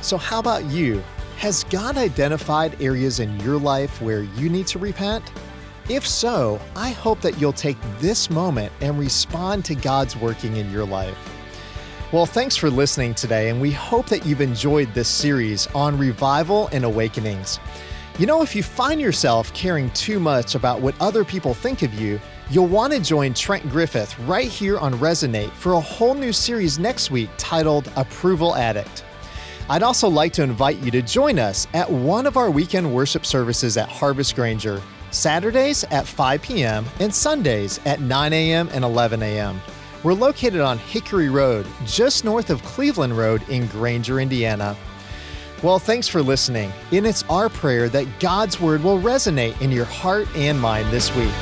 So, 0.00 0.16
how 0.16 0.38
about 0.38 0.64
you? 0.64 1.04
Has 1.36 1.64
God 1.64 1.96
identified 1.96 2.80
areas 2.80 3.20
in 3.20 3.38
your 3.40 3.58
life 3.58 4.00
where 4.00 4.22
you 4.22 4.48
need 4.48 4.66
to 4.68 4.78
repent? 4.78 5.24
If 5.88 6.06
so, 6.06 6.60
I 6.74 6.90
hope 6.90 7.20
that 7.20 7.38
you'll 7.38 7.52
take 7.52 7.76
this 7.98 8.30
moment 8.30 8.72
and 8.80 8.98
respond 8.98 9.64
to 9.66 9.74
God's 9.74 10.16
working 10.16 10.56
in 10.56 10.70
your 10.70 10.86
life. 10.86 11.18
Well, 12.12 12.26
thanks 12.26 12.56
for 12.56 12.70
listening 12.70 13.14
today, 13.14 13.50
and 13.50 13.60
we 13.60 13.72
hope 13.72 14.06
that 14.06 14.24
you've 14.24 14.40
enjoyed 14.40 14.94
this 14.94 15.08
series 15.08 15.66
on 15.68 15.98
revival 15.98 16.68
and 16.72 16.84
awakenings. 16.84 17.58
You 18.18 18.26
know, 18.26 18.42
if 18.42 18.54
you 18.54 18.62
find 18.62 19.00
yourself 19.00 19.52
caring 19.52 19.90
too 19.90 20.20
much 20.20 20.54
about 20.54 20.80
what 20.80 20.94
other 21.00 21.24
people 21.24 21.52
think 21.52 21.82
of 21.82 21.92
you, 21.94 22.20
You'll 22.50 22.66
want 22.66 22.92
to 22.92 23.00
join 23.00 23.32
Trent 23.32 23.68
Griffith 23.70 24.18
right 24.20 24.48
here 24.48 24.78
on 24.78 24.92
Resonate 24.94 25.50
for 25.52 25.72
a 25.72 25.80
whole 25.80 26.12
new 26.12 26.30
series 26.30 26.78
next 26.78 27.10
week 27.10 27.30
titled 27.38 27.90
Approval 27.96 28.54
Addict. 28.54 29.02
I'd 29.68 29.82
also 29.82 30.08
like 30.08 30.34
to 30.34 30.42
invite 30.42 30.78
you 30.78 30.90
to 30.90 31.00
join 31.00 31.38
us 31.38 31.66
at 31.72 31.90
one 31.90 32.26
of 32.26 32.36
our 32.36 32.50
weekend 32.50 32.94
worship 32.94 33.24
services 33.24 33.78
at 33.78 33.88
Harvest 33.88 34.36
Granger, 34.36 34.82
Saturdays 35.10 35.84
at 35.84 36.06
5 36.06 36.42
p.m. 36.42 36.84
and 37.00 37.14
Sundays 37.14 37.80
at 37.86 38.00
9 38.00 38.32
a.m. 38.34 38.68
and 38.72 38.84
11 38.84 39.22
a.m. 39.22 39.60
We're 40.02 40.12
located 40.12 40.60
on 40.60 40.76
Hickory 40.76 41.30
Road, 41.30 41.66
just 41.86 42.26
north 42.26 42.50
of 42.50 42.62
Cleveland 42.62 43.16
Road 43.16 43.42
in 43.48 43.66
Granger, 43.68 44.20
Indiana. 44.20 44.76
Well, 45.62 45.78
thanks 45.78 46.08
for 46.08 46.20
listening, 46.20 46.70
and 46.92 47.06
it's 47.06 47.22
our 47.30 47.48
prayer 47.48 47.88
that 47.88 48.20
God's 48.20 48.60
Word 48.60 48.84
will 48.84 49.00
resonate 49.00 49.58
in 49.62 49.72
your 49.72 49.86
heart 49.86 50.28
and 50.36 50.60
mind 50.60 50.90
this 50.92 51.14
week. 51.16 51.32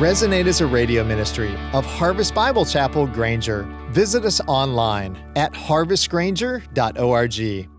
Resonate 0.00 0.46
is 0.46 0.60
a 0.60 0.66
radio 0.66 1.04
ministry 1.04 1.56
of 1.72 1.86
Harvest 1.86 2.34
Bible 2.34 2.64
Chapel 2.64 3.06
Granger. 3.06 3.68
Visit 3.94 4.24
us 4.24 4.40
online 4.48 5.16
at 5.36 5.52
harvestgranger.org. 5.52 7.73